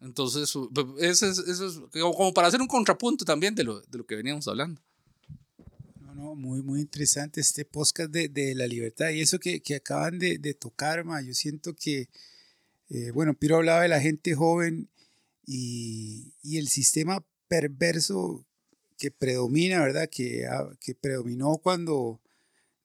Entonces, 0.04 0.44
eso 0.44 0.70
es, 1.00 1.22
eso 1.24 1.66
es 1.94 2.02
como 2.02 2.34
para 2.34 2.50
hacer 2.50 2.62
un 2.62 2.68
contrapunto 2.68 3.24
también 3.24 3.56
de 3.56 3.64
lo, 3.64 3.82
de 3.82 3.98
lo 3.98 4.06
que 4.06 4.16
veníamos 4.16 4.48
hablando. 4.48 4.82
No, 6.02 6.14
no, 6.14 6.36
muy, 6.36 6.62
muy 6.62 6.82
interesante 6.82 7.40
este 7.40 7.64
podcast 7.64 8.12
de, 8.12 8.28
de 8.28 8.54
la 8.54 8.68
libertad 8.68 9.10
y 9.12 9.22
eso 9.22 9.40
que, 9.40 9.62
que 9.62 9.76
acaban 9.76 10.20
de, 10.20 10.38
de 10.38 10.54
tocar, 10.54 11.06
ma, 11.06 11.22
yo 11.22 11.34
siento 11.34 11.74
que, 11.74 12.10
eh, 12.90 13.12
bueno, 13.12 13.34
Piro 13.34 13.56
hablaba 13.56 13.82
de 13.82 13.88
la 13.88 14.02
gente 14.02 14.36
joven 14.36 14.90
y, 15.46 16.34
y 16.44 16.58
el 16.58 16.68
sistema 16.68 17.26
perverso 17.48 18.46
que 18.98 19.10
predomina, 19.10 19.80
¿verdad? 19.82 20.10
Que, 20.10 20.48
que 20.80 20.96
predominó 20.96 21.58
cuando, 21.58 22.20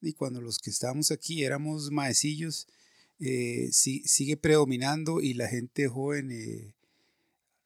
y 0.01 0.13
cuando 0.13 0.41
los 0.41 0.57
que 0.57 0.69
estábamos 0.69 1.11
aquí 1.11 1.43
éramos 1.43 1.91
maecillos, 1.91 2.67
eh, 3.19 3.69
sí- 3.73 4.03
sigue 4.05 4.37
predominando 4.37 5.21
y 5.21 5.33
la 5.33 5.47
gente 5.49 5.87
joven 5.87 6.31
eh, 6.31 6.73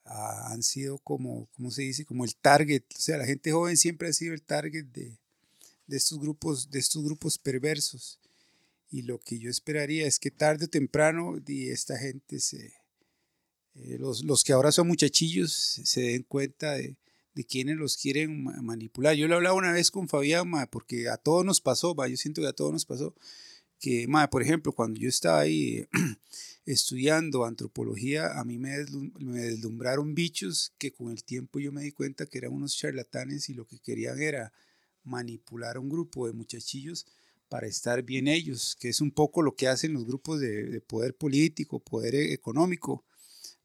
han 0.05 0.63
sido 0.63 0.97
como, 0.99 1.47
¿cómo 1.55 1.71
se 1.71 1.83
dice? 1.83 2.05
Como 2.05 2.25
el 2.25 2.35
target, 2.35 2.83
o 2.95 2.99
sea, 2.99 3.17
la 3.17 3.25
gente 3.25 3.51
joven 3.51 3.77
siempre 3.77 4.09
ha 4.09 4.13
sido 4.13 4.33
el 4.33 4.41
target 4.41 4.85
de, 4.85 5.17
de 5.87 5.97
estos 5.97 6.19
grupos, 6.19 6.71
de 6.71 6.79
estos 6.79 7.03
grupos 7.03 7.37
perversos. 7.37 8.19
Y 8.91 9.03
lo 9.03 9.19
que 9.19 9.39
yo 9.39 9.49
esperaría 9.49 10.05
es 10.07 10.19
que 10.19 10.31
tarde 10.31 10.65
o 10.65 10.69
temprano 10.69 11.39
di, 11.39 11.69
esta 11.69 11.97
gente 11.97 12.39
se, 12.39 12.73
eh, 13.75 13.97
los, 13.99 14.23
los 14.23 14.43
que 14.43 14.53
ahora 14.53 14.71
son 14.71 14.87
muchachillos 14.87 15.51
se, 15.83 16.01
den 16.01 16.23
cuenta 16.23 16.73
de, 16.73 16.95
de 17.33 17.43
quiénes 17.45 17.77
los 17.77 17.97
quieren 17.97 18.43
ma- 18.43 18.61
manipular. 18.61 19.15
Yo 19.15 19.27
lo 19.27 19.35
hablaba 19.35 19.55
una 19.55 19.71
vez 19.71 19.89
con 19.89 20.07
Fabián, 20.07 20.47
ma, 20.49 20.67
porque 20.67 21.09
a 21.09 21.17
todos 21.17 21.43
nos 21.43 21.59
pasó, 21.61 21.95
ma, 21.95 22.07
yo 22.07 22.17
siento 22.17 22.41
que 22.41 22.47
a 22.47 22.53
todos 22.53 22.71
nos 22.71 22.85
pasó, 22.85 23.15
que, 23.79 24.07
por 24.31 24.43
ejemplo, 24.43 24.73
cuando 24.73 24.99
yo 24.99 25.09
estaba 25.09 25.41
ahí 25.41 25.87
estudiando 26.65 27.45
antropología, 27.45 28.39
a 28.39 28.43
mí 28.45 28.57
me, 28.57 28.77
deslum- 28.77 29.13
me 29.19 29.41
deslumbraron 29.41 30.15
bichos 30.15 30.73
que 30.77 30.91
con 30.93 31.11
el 31.11 31.23
tiempo 31.23 31.59
yo 31.59 31.71
me 31.71 31.83
di 31.83 31.91
cuenta 31.91 32.25
que 32.25 32.37
eran 32.37 32.53
unos 32.53 32.75
charlatanes 32.77 33.49
y 33.49 33.53
lo 33.53 33.65
que 33.67 33.79
querían 33.79 34.21
era 34.21 34.53
manipular 35.03 35.75
a 35.75 35.79
un 35.79 35.89
grupo 35.89 36.27
de 36.27 36.33
muchachillos 36.33 37.05
para 37.49 37.67
estar 37.67 38.03
bien 38.03 38.27
ellos, 38.27 38.75
que 38.79 38.89
es 38.89 39.01
un 39.01 39.11
poco 39.11 39.41
lo 39.41 39.55
que 39.55 39.67
hacen 39.67 39.93
los 39.93 40.05
grupos 40.05 40.39
de, 40.39 40.63
de 40.65 40.81
poder 40.81 41.15
político, 41.15 41.79
poder 41.79 42.15
e- 42.15 42.33
económico, 42.33 43.05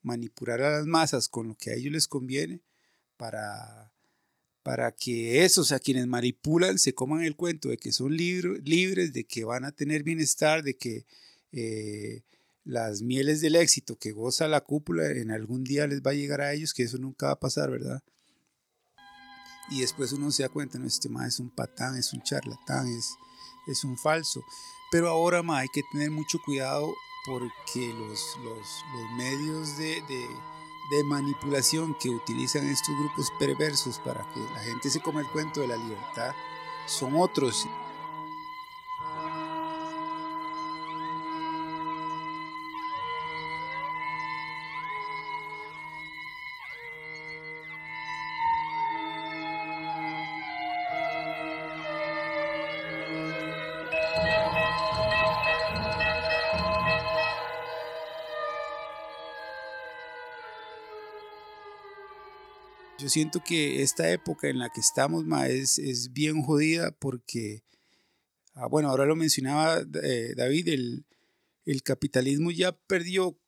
manipular 0.02 0.60
a 0.62 0.70
las 0.78 0.86
masas 0.86 1.28
con 1.28 1.48
lo 1.48 1.54
que 1.56 1.70
a 1.70 1.74
ellos 1.74 1.92
les 1.92 2.08
conviene 2.08 2.62
para, 3.16 3.92
para 4.62 4.92
que 4.92 5.44
esos 5.44 5.72
a 5.72 5.78
quienes 5.80 6.06
manipulan 6.06 6.78
se 6.78 6.94
coman 6.94 7.22
el 7.22 7.36
cuento 7.36 7.68
de 7.70 7.78
que 7.78 7.92
son 7.92 8.16
libres, 8.16 9.12
de 9.12 9.24
que 9.24 9.44
van 9.44 9.64
a 9.64 9.72
tener 9.72 10.02
bienestar, 10.02 10.62
de 10.62 10.76
que 10.76 11.06
eh, 11.52 12.22
las 12.64 13.02
mieles 13.02 13.40
del 13.40 13.56
éxito 13.56 13.96
que 13.96 14.12
goza 14.12 14.48
la 14.48 14.60
cúpula 14.60 15.10
en 15.10 15.30
algún 15.30 15.64
día 15.64 15.86
les 15.86 16.02
va 16.02 16.10
a 16.10 16.14
llegar 16.14 16.40
a 16.40 16.52
ellos, 16.52 16.74
que 16.74 16.82
eso 16.82 16.98
nunca 16.98 17.26
va 17.26 17.32
a 17.32 17.40
pasar, 17.40 17.70
¿verdad? 17.70 18.02
Y 19.70 19.80
después 19.80 20.12
uno 20.12 20.30
se 20.30 20.42
da 20.42 20.48
cuenta, 20.48 20.78
no, 20.78 20.86
este 20.86 21.08
más 21.08 21.34
es 21.34 21.40
un 21.40 21.50
patán, 21.50 21.96
es 21.96 22.12
un 22.12 22.22
charlatán, 22.22 22.88
es, 22.88 23.14
es 23.66 23.84
un 23.84 23.98
falso. 23.98 24.42
Pero 24.90 25.08
ahora 25.08 25.42
ma, 25.42 25.58
hay 25.58 25.68
que 25.72 25.82
tener 25.92 26.10
mucho 26.10 26.38
cuidado 26.44 26.94
porque 27.26 27.92
los, 27.92 28.20
los, 28.42 28.66
los 28.94 29.10
medios 29.16 29.76
de, 29.76 30.02
de, 30.08 30.26
de 30.90 31.04
manipulación 31.04 31.94
que 32.00 32.08
utilizan 32.08 32.66
estos 32.66 32.94
grupos 32.98 33.30
perversos 33.38 33.98
para 33.98 34.26
que 34.32 34.40
la 34.40 34.60
gente 34.60 34.88
se 34.88 35.00
coma 35.00 35.20
el 35.20 35.28
cuento 35.28 35.60
de 35.60 35.68
la 35.68 35.76
libertad 35.76 36.32
son 36.86 37.14
otros. 37.16 37.66
Yo 63.08 63.12
siento 63.12 63.42
que 63.42 63.80
esta 63.82 64.10
época 64.10 64.48
en 64.50 64.58
la 64.58 64.68
que 64.68 64.82
estamos 64.82 65.24
es, 65.48 65.78
es 65.78 66.12
bien 66.12 66.42
jodida 66.42 66.90
porque, 66.90 67.64
ah, 68.52 68.66
bueno, 68.66 68.90
ahora 68.90 69.06
lo 69.06 69.16
mencionaba 69.16 69.80
eh, 70.02 70.34
David, 70.36 70.68
el, 70.68 71.06
el 71.64 71.82
capitalismo 71.82 72.50
ya 72.50 72.72
perdió 72.72 73.40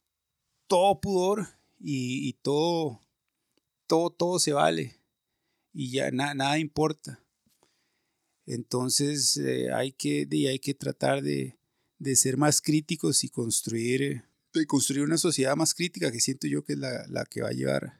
todo 0.66 0.98
pudor 1.02 1.46
y, 1.78 2.26
y 2.26 2.32
todo, 2.32 3.02
todo, 3.86 4.08
todo 4.08 4.38
se 4.38 4.54
vale 4.54 4.98
y 5.74 5.90
ya 5.90 6.10
na- 6.10 6.32
nada 6.32 6.58
importa. 6.58 7.22
Entonces 8.46 9.36
eh, 9.36 9.70
hay, 9.74 9.92
que, 9.92 10.24
de- 10.24 10.48
hay 10.48 10.58
que 10.58 10.72
tratar 10.72 11.20
de, 11.20 11.58
de 11.98 12.16
ser 12.16 12.38
más 12.38 12.62
críticos 12.62 13.24
y 13.24 13.28
construir, 13.28 14.00
eh, 14.02 14.24
de 14.54 14.64
construir 14.64 15.04
una 15.04 15.18
sociedad 15.18 15.54
más 15.54 15.74
crítica 15.74 16.10
que 16.10 16.20
siento 16.20 16.46
yo 16.46 16.64
que 16.64 16.72
es 16.72 16.78
la, 16.78 17.06
la 17.08 17.26
que 17.26 17.42
va 17.42 17.50
a 17.50 17.52
llevar 17.52 17.99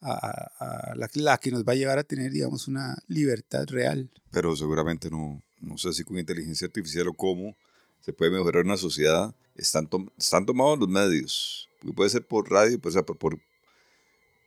a, 0.00 0.50
a- 0.58 0.94
la, 0.94 1.08
la 1.14 1.38
que 1.38 1.50
nos 1.50 1.64
va 1.64 1.72
a 1.72 1.76
llevar 1.76 1.98
a 1.98 2.04
tener, 2.04 2.30
digamos, 2.30 2.68
una 2.68 2.96
libertad 3.08 3.66
real. 3.68 4.10
pero 4.30 4.54
seguramente 4.56 5.10
no, 5.10 5.42
no 5.60 5.78
sé 5.78 5.92
si 5.92 6.04
con 6.04 6.18
inteligencia 6.18 6.66
artificial 6.66 7.08
o 7.08 7.14
cómo 7.14 7.56
se 8.00 8.12
puede 8.12 8.30
mejorar 8.30 8.64
una 8.64 8.76
sociedad. 8.76 9.34
Están, 9.56 9.86
tom- 9.86 10.10
están 10.18 10.44
tomados 10.46 10.78
los 10.78 10.88
medios. 10.88 11.68
Puede 11.94 12.10
ser 12.10 12.26
por 12.26 12.50
radio, 12.50 12.78
puede 12.78 12.94
ser 12.94 13.04
por... 13.04 13.16
por 13.16 13.34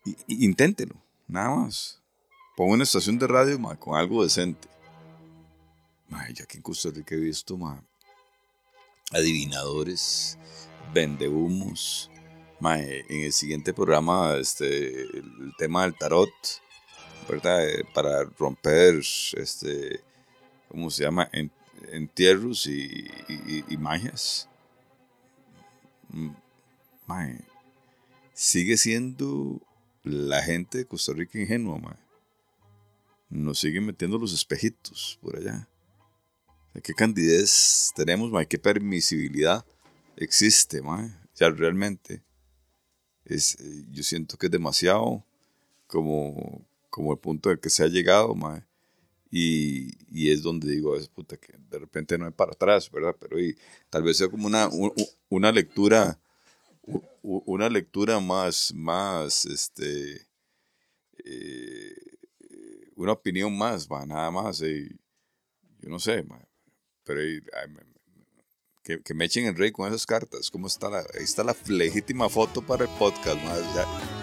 i- 0.06 0.16
i- 0.28 0.46
inténtelo, 0.46 0.96
nada 1.28 1.50
más. 1.56 2.00
Ponga 2.56 2.74
una 2.74 2.84
estación 2.84 3.18
de 3.18 3.26
radio 3.28 3.58
ma, 3.60 3.76
con 3.76 3.98
algo 3.98 4.24
decente. 4.24 4.68
Ma, 6.10 6.28
ya 6.30 6.46
que 6.46 6.58
en 6.58 6.64
Costa 6.64 6.90
Rica 6.90 7.16
he 7.16 7.20
visto 7.20 7.58
ma, 7.58 7.84
adivinadores, 9.12 10.38
vendehumos. 10.94 12.10
Ma, 12.60 12.80
eh, 12.80 13.06
en 13.10 13.22
el 13.22 13.32
siguiente 13.32 13.74
programa, 13.74 14.36
este, 14.36 15.02
el 15.04 15.54
tema 15.58 15.84
del 15.84 15.96
tarot, 15.98 16.30
¿verdad? 17.30 17.68
Eh, 17.70 17.86
Para 17.94 18.24
romper, 18.38 18.96
este, 18.98 20.02
¿cómo 20.68 20.90
se 20.90 21.04
llama? 21.04 21.30
En- 21.32 21.52
entierros 21.92 22.68
y, 22.68 23.08
y- 23.30 23.64
y 23.70 23.78
magias. 23.78 24.50
Mm, 26.10 26.32
mae, 27.08 27.40
sigue 28.34 28.76
siendo 28.76 29.62
la 30.04 30.42
gente 30.44 30.80
de 30.80 30.86
Costa 30.86 31.14
Rica 31.14 31.40
ingenua, 31.40 31.78
mae. 31.78 31.96
Nos 33.30 33.60
siguen 33.60 33.86
metiendo 33.86 34.18
los 34.18 34.34
espejitos 34.34 35.18
por 35.22 35.38
allá. 35.38 35.68
¿Qué 36.84 36.94
candidez 36.94 37.92
tenemos, 37.96 38.32
mae? 38.32 38.48
¿Qué 38.48 38.58
permisibilidad 38.58 39.64
existe, 40.18 40.82
mae? 40.82 41.10
Ya 41.36 41.50
realmente. 41.50 42.22
Es, 43.36 43.56
eh, 43.60 43.86
yo 43.92 44.04
siento 44.04 44.38
que 44.38 44.48
es 44.48 44.52
demasiado 44.52 45.24
como, 45.88 46.66
como 46.90 47.14
el 47.14 47.20
punto 47.20 47.50
del 47.50 47.60
que 47.60 47.70
se 47.70 47.84
ha 47.84 47.88
llegado, 47.88 48.36
mae. 48.36 48.64
Y, 49.32 49.94
y 50.12 50.32
es 50.32 50.44
donde 50.44 50.72
digo, 50.72 50.96
es 50.98 51.08
puta, 51.10 51.38
que 51.38 51.54
de 51.70 51.80
repente 51.80 52.18
no 52.18 52.26
hay 52.26 52.32
para 52.32 52.54
atrás, 52.54 52.92
¿verdad? 52.92 53.16
Pero 53.20 53.40
y, 53.40 53.58
tal 53.90 54.04
vez 54.04 54.18
sea 54.18 54.30
como 54.30 54.48
una, 54.48 54.70
u- 54.70 54.94
una 55.30 55.52
lectura, 55.52 56.20
u- 57.24 57.44
una 57.46 57.70
lectura 57.70 58.20
más, 58.20 58.74
más, 58.74 59.46
este, 59.46 60.28
eh, 61.26 61.96
una 62.96 63.14
opinión 63.14 63.58
más, 63.58 63.90
ma, 63.90 64.06
nada 64.06 64.32
más. 64.32 64.62
y 64.62 64.90
yo 65.82 65.90
no 65.90 66.00
sé, 66.00 66.24
ma, 66.24 66.40
pero 67.04 67.22
me- 67.70 67.99
que, 68.98 69.14
me 69.14 69.26
echen 69.26 69.46
el 69.46 69.56
rey 69.56 69.72
con 69.72 69.88
esas 69.88 70.06
cartas. 70.06 70.50
¿Cómo 70.50 70.68
está 70.68 70.90
la, 70.90 71.00
ahí 71.00 71.24
está 71.24 71.44
la 71.44 71.56
legítima 71.68 72.30
foto 72.30 72.62
para 72.62 72.86
el 72.86 72.90
podcast, 72.98 73.38
ma, 73.44 73.56
ya. 73.76 74.19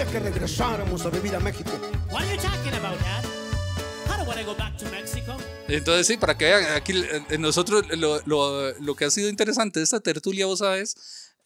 ¿Te 0.00 0.06
gustaría 0.06 0.30
que 0.30 0.30
regresáramos 0.32 1.04
a 1.04 1.10
vivir 1.10 1.36
a 1.36 1.40
México? 1.40 1.70
What 2.10 2.22
are 2.22 2.34
you 2.34 2.40
talking 2.40 2.72
about, 2.72 2.98
Dad? 3.00 3.22
I 4.06 4.16
don't 4.16 4.26
want 4.26 4.40
to 4.40 4.46
go 4.46 4.54
back 4.56 4.74
to 4.78 4.86
Mexico. 4.90 5.36
Entonces, 5.68 6.06
sí, 6.06 6.16
para 6.16 6.38
que 6.38 6.46
vean, 6.46 6.64
aquí 6.74 6.92
eh, 6.96 7.36
nosotros 7.38 7.84
lo, 7.98 8.22
lo- 8.24 8.72
lo 8.80 8.94
que 8.94 9.04
ha 9.04 9.10
sido 9.10 9.28
interesante 9.28 9.78
de 9.78 9.84
esta 9.84 10.00
tertulia, 10.00 10.46
vos 10.46 10.60
sabes, 10.60 10.94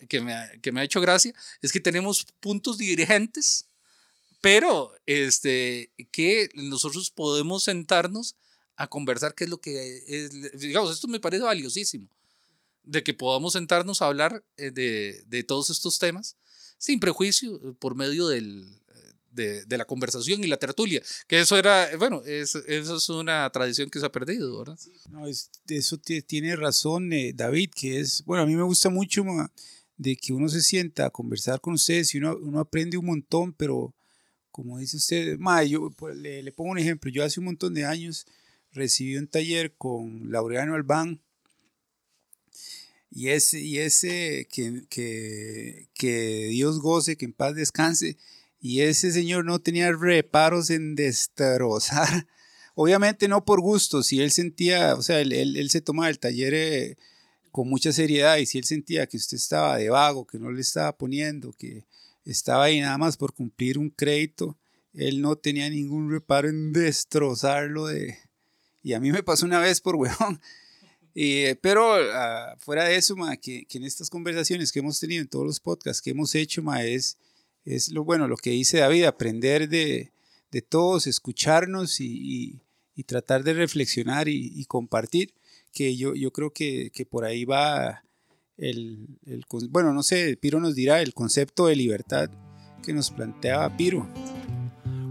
que 0.08 0.20
me, 0.20 0.34
ha- 0.34 0.52
que 0.62 0.70
me 0.70 0.80
ha 0.80 0.84
hecho 0.84 1.00
gracia, 1.00 1.34
es 1.62 1.72
que 1.72 1.80
tenemos 1.80 2.26
puntos 2.38 2.78
divergentes, 2.78 3.66
pero 4.40 4.92
este, 5.04 5.90
que 6.12 6.48
nosotros 6.54 7.10
podemos 7.10 7.64
sentarnos 7.64 8.36
a 8.76 8.86
conversar, 8.86 9.34
qué 9.34 9.44
es 9.44 9.50
lo 9.50 9.58
que 9.60 10.04
es, 10.06 10.60
digamos, 10.60 10.92
esto 10.92 11.08
me 11.08 11.18
parece 11.18 11.42
valiosísimo, 11.42 12.08
de 12.84 13.02
que 13.02 13.14
podamos 13.14 13.54
sentarnos 13.54 14.00
a 14.00 14.06
hablar 14.06 14.44
eh, 14.58 14.70
de, 14.70 15.24
de 15.26 15.42
todos 15.42 15.70
estos 15.70 15.98
temas 15.98 16.36
sin 16.84 17.00
prejuicio, 17.00 17.56
eh, 17.56 17.72
por 17.78 17.94
medio 17.94 18.28
del, 18.28 18.62
eh, 18.94 19.12
de, 19.30 19.64
de 19.64 19.78
la 19.78 19.86
conversación 19.86 20.44
y 20.44 20.46
la 20.48 20.58
tertulia, 20.58 21.00
que 21.26 21.40
eso 21.40 21.56
era, 21.56 21.90
eh, 21.90 21.96
bueno, 21.96 22.22
es, 22.26 22.54
eso 22.54 22.96
es 22.96 23.08
una 23.08 23.48
tradición 23.50 23.88
que 23.88 24.00
se 24.00 24.06
ha 24.06 24.12
perdido, 24.12 24.58
¿verdad? 24.58 24.78
No, 25.10 25.26
es- 25.26 25.50
eso 25.68 25.96
tie- 25.98 26.24
tiene 26.26 26.54
razón 26.56 27.10
eh, 27.12 27.32
David, 27.34 27.70
que 27.74 28.00
es, 28.00 28.22
bueno, 28.26 28.42
a 28.42 28.46
mí 28.46 28.54
me 28.54 28.62
gusta 28.64 28.90
mucho 28.90 29.24
ma, 29.24 29.50
de 29.96 30.14
que 30.16 30.32
uno 30.34 30.48
se 30.48 30.60
sienta 30.60 31.06
a 31.06 31.10
conversar 31.10 31.60
con 31.60 31.74
ustedes 31.74 32.14
y 32.14 32.18
uno, 32.18 32.36
uno 32.36 32.60
aprende 32.60 32.98
un 32.98 33.06
montón, 33.06 33.52
pero 33.54 33.94
como 34.50 34.78
dice 34.78 34.98
usted, 34.98 35.38
ma, 35.38 35.64
yo 35.64 35.90
pues, 35.90 36.16
le, 36.16 36.42
le 36.42 36.52
pongo 36.52 36.70
un 36.72 36.78
ejemplo, 36.78 37.10
yo 37.10 37.24
hace 37.24 37.40
un 37.40 37.46
montón 37.46 37.72
de 37.74 37.84
años 37.86 38.26
recibí 38.72 39.16
un 39.16 39.26
taller 39.28 39.74
con 39.76 40.30
Laureano 40.30 40.74
Albán 40.74 41.20
y 43.14 43.28
ese, 43.28 43.60
y 43.60 43.78
ese 43.78 44.48
que, 44.50 44.82
que, 44.90 45.88
que 45.94 46.48
Dios 46.50 46.80
goce, 46.80 47.16
que 47.16 47.26
en 47.26 47.32
paz 47.32 47.54
descanse, 47.54 48.16
y 48.60 48.80
ese 48.80 49.12
señor 49.12 49.44
no 49.44 49.60
tenía 49.60 49.92
reparos 49.92 50.70
en 50.70 50.96
destrozar 50.96 52.26
Obviamente 52.76 53.28
no 53.28 53.44
por 53.44 53.60
gusto, 53.60 54.02
si 54.02 54.20
él 54.20 54.32
sentía, 54.32 54.96
o 54.96 55.02
sea, 55.02 55.20
él, 55.20 55.32
él- 55.32 55.70
se 55.70 55.80
tomaba 55.80 56.08
el 56.10 56.18
taller 56.18 56.54
eh, 56.54 56.96
con 57.52 57.68
mucha 57.68 57.92
seriedad 57.92 58.36
y 58.38 58.46
si 58.46 58.58
él 58.58 58.64
sentía 58.64 59.06
que 59.06 59.16
usted 59.16 59.36
estaba 59.36 59.76
de 59.76 59.90
vago, 59.90 60.26
que 60.26 60.38
no 60.40 60.50
le 60.50 60.60
estaba 60.60 60.96
poniendo, 60.96 61.52
que 61.52 61.84
estaba 62.24 62.64
ahí 62.64 62.80
nada 62.80 62.98
más 62.98 63.16
por 63.16 63.32
cumplir 63.32 63.78
un 63.78 63.90
crédito, 63.90 64.56
él 64.92 65.20
no 65.20 65.36
tenía 65.36 65.70
ningún 65.70 66.10
reparo 66.10 66.48
en 66.48 66.72
destrozarlo 66.72 67.86
de... 67.86 68.18
Y 68.82 68.92
a 68.94 69.00
mí 69.00 69.12
me 69.12 69.22
pasó 69.22 69.46
una 69.46 69.60
vez 69.60 69.80
por 69.80 69.96
huevón. 69.96 70.40
Eh, 71.14 71.56
pero 71.60 71.94
ah, 72.12 72.56
fuera 72.58 72.84
de 72.84 72.96
eso, 72.96 73.14
ma, 73.16 73.36
que, 73.36 73.64
que 73.66 73.78
en 73.78 73.84
estas 73.84 74.10
conversaciones 74.10 74.72
que 74.72 74.80
hemos 74.80 74.98
tenido 74.98 75.22
en 75.22 75.28
todos 75.28 75.46
los 75.46 75.60
podcasts 75.60 76.02
que 76.02 76.10
hemos 76.10 76.34
hecho, 76.34 76.62
ma, 76.62 76.82
es, 76.84 77.16
es 77.64 77.90
lo 77.92 78.02
bueno, 78.04 78.26
lo 78.26 78.36
que 78.36 78.50
dice 78.50 78.78
David, 78.78 79.04
aprender 79.04 79.68
de, 79.68 80.10
de 80.50 80.62
todos, 80.62 81.06
escucharnos 81.06 82.00
y, 82.00 82.06
y- 82.06 82.60
y 82.96 83.02
tratar 83.02 83.42
de 83.42 83.54
reflexionar 83.54 84.28
y, 84.28 84.52
y 84.54 84.64
compartir, 84.66 85.34
que 85.72 85.96
yo, 85.96 86.14
yo 86.14 86.30
creo 86.32 86.52
que, 86.52 86.90
que 86.94 87.04
por 87.04 87.24
ahí 87.24 87.44
va 87.44 88.04
el, 88.56 89.08
el 89.26 89.44
bueno, 89.68 89.92
no 89.92 90.04
sé, 90.04 90.36
Piro 90.36 90.60
nos 90.60 90.76
dirá 90.76 91.02
el 91.02 91.12
concepto 91.12 91.66
de 91.66 91.74
libertad 91.74 92.30
que 92.84 92.92
nos 92.92 93.10
planteaba 93.10 93.76
Piro. 93.76 94.08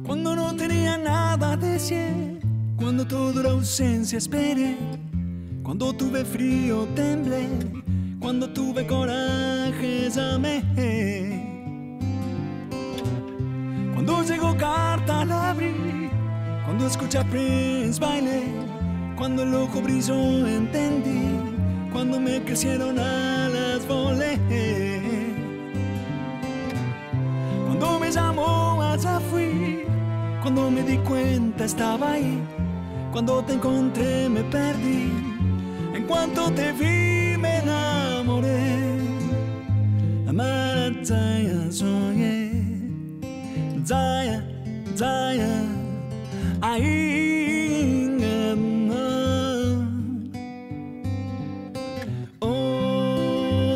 Cuando 0.06 0.34
no 0.34 0.56
tenía 0.56 0.98
nada 0.98 1.58
decir, 1.58 2.40
cuando 2.78 3.06
toda 3.06 3.44
la 3.44 3.50
ausencia 3.52 4.18
esperé, 4.18 4.78
cuando 5.64 5.94
tuve 5.94 6.26
frío 6.26 6.86
temblé, 6.94 7.48
cuando 8.20 8.50
tuve 8.50 8.86
coraje 8.86 10.10
amé. 10.20 10.62
Cuando 13.94 14.24
llegó 14.24 14.56
carta 14.58 15.24
la 15.24 15.52
abrí, 15.52 16.10
cuando 16.66 16.88
escuché 16.88 17.20
a 17.20 17.24
Prince 17.24 18.00
bailé, 18.00 18.44
cuando 19.16 19.44
el 19.44 19.56
ojo 19.56 19.82
brilló 19.82 20.46
entendí, 20.46 21.40
cuando 21.92 22.20
me 22.20 22.44
crecieron 22.44 23.00
alas 23.00 23.88
volé. 23.88 24.38
Cuando 27.66 28.00
me 28.00 28.12
llamó 28.12 28.82
allá 28.82 29.20
fui, 29.32 29.84
cuando 30.42 30.70
me 30.70 30.84
di 30.84 30.98
cuenta 30.98 31.64
estaba 31.64 32.12
ahí, 32.12 32.40
cuando 33.14 33.42
te 33.44 33.54
encontré 33.54 34.28
me 34.28 34.44
perdí, 34.44 35.33
cuanto 36.08 36.52
te 36.52 36.72
vi 36.74 37.38
me 37.38 37.58
enamoré. 37.60 39.00
Amar 40.28 40.78
a 40.78 41.06
Zaya 41.06 41.72
soñé, 41.72 42.52
Zaya, 43.86 44.44
Zaya, 44.96 45.64
ahí 46.62 48.18
Oh, 52.40 53.76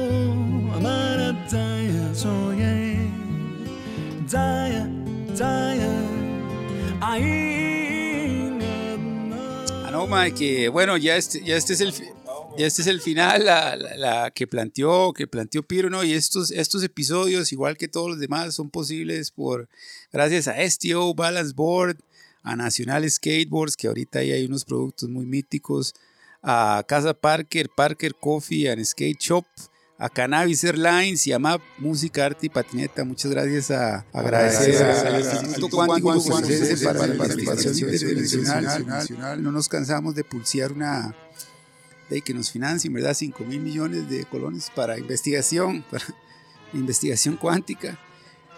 amar 0.76 1.20
a 1.20 1.50
Zaya 1.50 2.16
soñé. 2.16 2.98
Zaya, 4.28 4.90
Zaya, 5.36 5.92
ahí 7.02 7.48
Ah, 9.86 9.92
no, 9.92 10.08
que 10.38 10.70
bueno, 10.70 10.98
ya 10.98 11.16
este, 11.16 11.42
ya 11.44 11.56
este 11.56 11.74
es 11.74 11.82
el 11.82 11.94
ya 12.58 12.66
este 12.68 12.82
es 12.82 12.88
el 12.88 13.02
final, 13.02 13.46
la, 13.46 13.76
la- 13.76 13.96
la 13.98 14.32
que 14.32 14.48
planteó, 14.48 15.14
que 15.14 15.28
planteó 15.28 15.64
Piro, 15.64 15.90
¿no? 15.90 16.04
Y 16.04 16.14
estos, 16.14 16.52
estos 16.52 16.84
episodios, 16.84 17.52
igual 17.52 17.78
que 17.78 17.88
todos 17.88 18.10
los 18.10 18.20
demás, 18.20 18.54
son 18.56 18.70
posibles 18.70 19.32
por 19.32 19.68
gracias 20.12 20.48
a 20.48 20.56
STO, 20.70 21.14
Balance 21.14 21.54
Board, 21.56 21.98
a 22.44 22.56
Nacional 22.56 23.10
Skateboards, 23.10 23.76
que 23.76 23.88
ahorita 23.88 24.20
ahí 24.20 24.32
hay 24.32 24.46
unos 24.46 24.66
productos 24.66 25.10
muy 25.10 25.26
míticos, 25.26 25.94
a 26.42 26.84
Casa 26.88 27.14
Parker, 27.14 27.70
Parker 27.76 28.14
Coffee 28.16 28.70
and 28.70 28.84
Skate 28.86 29.20
Shop, 29.20 29.46
a 30.00 30.10
Cannabis 30.10 30.64
Airlines 30.64 31.26
y 31.26 31.34
a 31.34 31.40
MAP 31.40 31.60
Música, 31.80 32.26
Arte 32.26 32.46
y 32.46 32.50
Patineta. 32.50 33.04
Muchas 33.04 33.32
gracias 33.32 33.72
a 33.72 34.06
agradecer 34.14 34.82
al 34.84 35.20
Instituto 35.22 35.76
Cuántico 35.88 36.14
para 36.86 37.08
la 37.08 37.16
internacional. 38.78 39.44
No 39.44 39.52
nos 39.52 39.68
cansamos 39.68 40.14
de 40.16 40.24
pulsear 40.24 40.72
una 40.72 41.16
de 42.10 42.22
que 42.22 42.34
nos 42.34 42.52
financien, 42.52 42.94
¿verdad? 42.94 43.14
5 43.14 43.44
mil 43.44 43.60
millones 43.60 44.10
de 44.10 44.26
colones 44.26 44.72
para 44.74 44.98
investigación, 44.98 45.84
para 45.92 46.06
investigación 46.74 47.38
cuántica. 47.38 48.00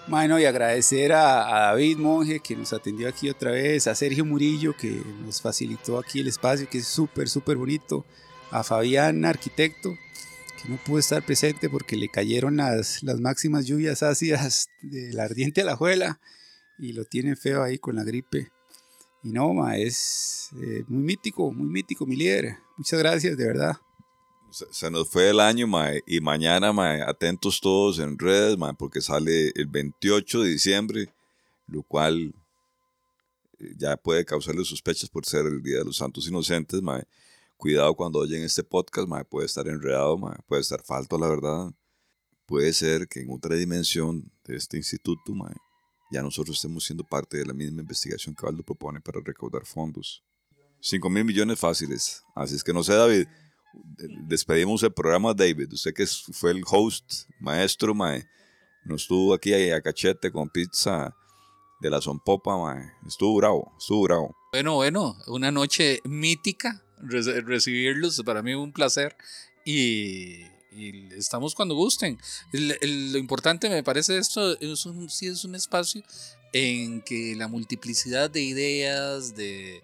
Bueno, 0.08 0.40
y 0.40 0.46
agradecer 0.46 1.14
a, 1.14 1.48
a 1.48 1.60
David 1.68 1.98
Monge 1.98 2.40
que 2.40 2.56
nos 2.56 2.74
atendió 2.74 3.08
aquí 3.08 3.30
otra 3.30 3.52
vez, 3.52 3.86
a 3.86 3.94
Sergio 3.94 4.26
Murillo 4.26 4.76
que 4.76 5.04
nos 5.24 5.42
facilitó 5.42 6.00
aquí 6.00 6.20
el 6.20 6.28
espacio, 6.28 6.68
que 6.68 6.80
es 6.80 6.88
súper, 6.88 7.30
súper 7.30 7.58
bonito, 7.58 8.06
a 8.52 8.64
Fabián, 8.64 9.26
arquitecto, 9.26 9.96
que 10.62 10.70
no 10.70 10.78
pudo 10.78 11.00
estar 11.00 11.24
presente 11.24 11.70
porque 11.70 11.96
le 11.96 12.10
cayeron 12.10 12.58
las, 12.58 13.04
las 13.04 13.20
máximas 13.20 13.66
lluvias 13.66 14.04
ácidas 14.04 14.68
de 14.82 15.14
la 15.14 15.24
ardiente 15.26 15.62
Alajuela 15.62 16.20
y 16.80 16.94
lo 16.94 17.06
tienen 17.06 17.38
feo 17.38 17.64
ahí 17.64 17.78
con 17.78 17.96
la 17.96 18.04
gripe. 18.04 18.52
Y 19.22 19.32
no, 19.32 19.54
ma, 19.54 19.78
es 19.78 20.50
eh, 20.62 20.84
muy 20.88 21.04
mítico, 21.04 21.52
muy 21.52 21.68
mítico 21.68 22.06
mi 22.06 22.16
líder. 22.16 22.58
Muchas 22.80 23.00
gracias, 23.00 23.36
de 23.36 23.46
verdad. 23.46 23.76
Se, 24.52 24.90
nos 24.90 25.10
fue 25.10 25.30
el 25.30 25.42
año, 25.42 25.68
mae, 25.68 26.02
y 26.08 26.22
mañana, 26.22 26.72
mae, 26.72 27.02
atentos 27.02 27.60
todos 27.60 28.00
en 28.00 28.18
redes, 28.18 28.58
mae, 28.58 28.74
porque 28.74 29.02
sale 29.02 29.52
el 29.54 29.68
28 29.68 30.44
de 30.44 30.50
diciembre, 30.50 31.14
lo 31.68 31.84
cual 31.84 32.34
eh, 33.60 33.74
ya 33.78 33.98
puede 33.98 34.24
causarle 34.24 34.64
sospechas 34.64 35.10
por 35.10 35.26
ser 35.26 35.46
el 35.46 35.62
Día 35.62 35.80
de 35.80 35.84
los 35.84 35.98
Santos 35.98 36.26
Inocentes, 36.26 36.82
mae. 36.82 37.04
Cuidado 37.58 37.94
cuando 37.96 38.20
oyen 38.20 38.44
este 38.44 38.64
podcast, 38.64 39.10
mae, 39.10 39.26
puede 39.26 39.48
estar 39.48 39.68
enredado, 39.68 40.18
mae, 40.18 40.38
puede 40.48 40.62
estar 40.62 40.82
falto, 40.82 41.18
la 41.18 41.28
verdad. 41.28 41.74
Puede 42.46 42.72
ser 42.72 43.10
que 43.10 43.20
en 43.20 43.30
otra 43.30 43.58
dimensión 43.58 44.32
de 44.46 44.56
este 44.56 44.78
instituto, 44.78 45.34
mae, 45.36 45.54
ya 46.12 46.22
nosotros 46.22 46.56
estemos 46.56 46.86
siendo 46.86 47.04
parte 47.04 47.36
de 47.40 47.46
la 47.46 47.54
misma 47.54 47.82
investigación 47.82 48.34
que 48.34 48.46
Valdo 48.46 48.64
propone 48.64 49.02
para 49.02 49.20
recaudar 49.20 49.66
fondos. 49.66 50.24
5 50.82 51.10
mil 51.10 51.26
millones 51.26 51.60
fáciles. 51.60 52.24
Así 52.36 52.56
es 52.56 52.64
que 52.64 52.74
no 52.74 52.84
sé, 52.84 52.94
David. 52.94 53.28
Despedimos 54.28 54.82
el 54.84 54.94
programa, 54.94 55.34
David. 55.34 55.74
Usted 55.74 55.94
que 55.94 56.06
fue 56.08 56.52
el 56.52 56.64
host, 56.66 57.30
maestro, 57.40 57.94
mae. 57.94 58.28
Nos 58.86 59.04
estuvo 59.04 59.34
aquí 59.34 59.54
a 59.54 59.82
cachete 59.82 60.32
con 60.32 60.50
pizza 60.50 61.16
de 61.80 61.90
la 61.90 62.02
Sonpopa, 62.02 62.58
mae. 62.58 62.92
Estuvo 63.08 63.38
bravo, 63.38 63.74
estuvo 63.78 64.04
bravo. 64.04 64.36
Bueno, 64.52 64.76
bueno, 64.76 65.18
una 65.28 65.52
noche 65.52 66.02
mítica. 66.04 66.84
Re- 67.02 67.42
recibirlos, 67.42 68.22
para 68.26 68.42
mí 68.42 68.54
un 68.56 68.74
placer. 68.74 69.16
Y, 69.66 70.44
estamos 71.16 71.56
cuando 71.56 71.76
gusten. 71.76 72.18
Lo 72.52 73.18
importante 73.18 73.70
me 73.70 73.84
parece 73.84 74.18
esto, 74.18 74.60
es 74.60 74.86
un, 74.86 75.10
sí 75.10 75.28
es 75.28 75.44
un 75.44 75.56
espacio 75.56 76.04
en 76.54 77.02
que 77.02 77.36
la 77.36 77.48
multiplicidad 77.48 78.30
de 78.30 78.42
ideas, 78.42 79.36
de, 79.36 79.82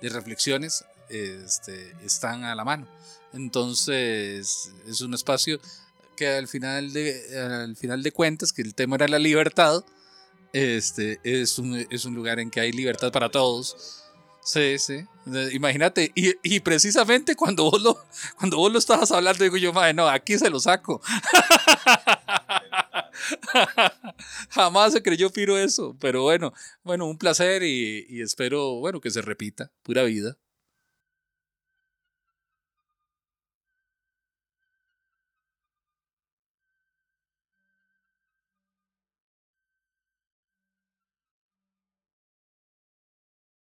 de 0.00 0.08
reflexiones, 0.08 0.84
este, 1.08 1.94
están 2.04 2.44
a 2.44 2.54
la 2.54 2.64
mano. 2.64 2.86
Entonces, 3.32 4.72
es 4.86 5.00
un 5.00 5.14
espacio 5.14 5.60
que 6.16 6.28
al 6.28 6.48
final 6.48 6.92
de, 6.92 7.38
al 7.38 7.76
final 7.76 8.02
de 8.02 8.12
cuentas, 8.12 8.52
que 8.52 8.62
el 8.62 8.74
tema 8.74 8.96
era 8.96 9.08
la 9.08 9.18
libertad, 9.18 9.84
este, 10.52 11.20
es, 11.22 11.58
un, 11.58 11.86
es 11.90 12.04
un 12.04 12.14
lugar 12.14 12.40
en 12.40 12.50
que 12.50 12.60
hay 12.60 12.72
libertad 12.72 13.12
para 13.12 13.30
todos. 13.30 14.04
Sí, 14.42 14.78
sí. 14.78 15.04
Eh, 15.32 15.50
Imagínate, 15.52 16.10
y, 16.14 16.34
y 16.42 16.60
precisamente 16.60 17.36
cuando 17.36 17.70
vos, 17.70 17.82
lo, 17.82 18.02
cuando 18.38 18.56
vos 18.56 18.72
lo 18.72 18.78
estabas 18.78 19.10
hablando, 19.12 19.44
digo 19.44 19.58
yo, 19.58 19.72
madre, 19.72 19.94
no, 19.94 20.08
aquí 20.08 20.38
se 20.38 20.50
lo 20.50 20.58
saco. 20.58 21.02
Jamás 24.50 24.92
se 24.92 25.02
creyó 25.02 25.30
Piro 25.30 25.58
eso, 25.58 25.96
pero 26.00 26.22
bueno, 26.22 26.52
bueno, 26.82 27.06
un 27.06 27.18
placer 27.18 27.62
y, 27.62 28.20
espero, 28.20 28.74
bueno, 28.80 29.00
que 29.00 29.10
se 29.10 29.22
repita, 29.22 29.72
pura 29.82 30.02
vida. 30.04 30.36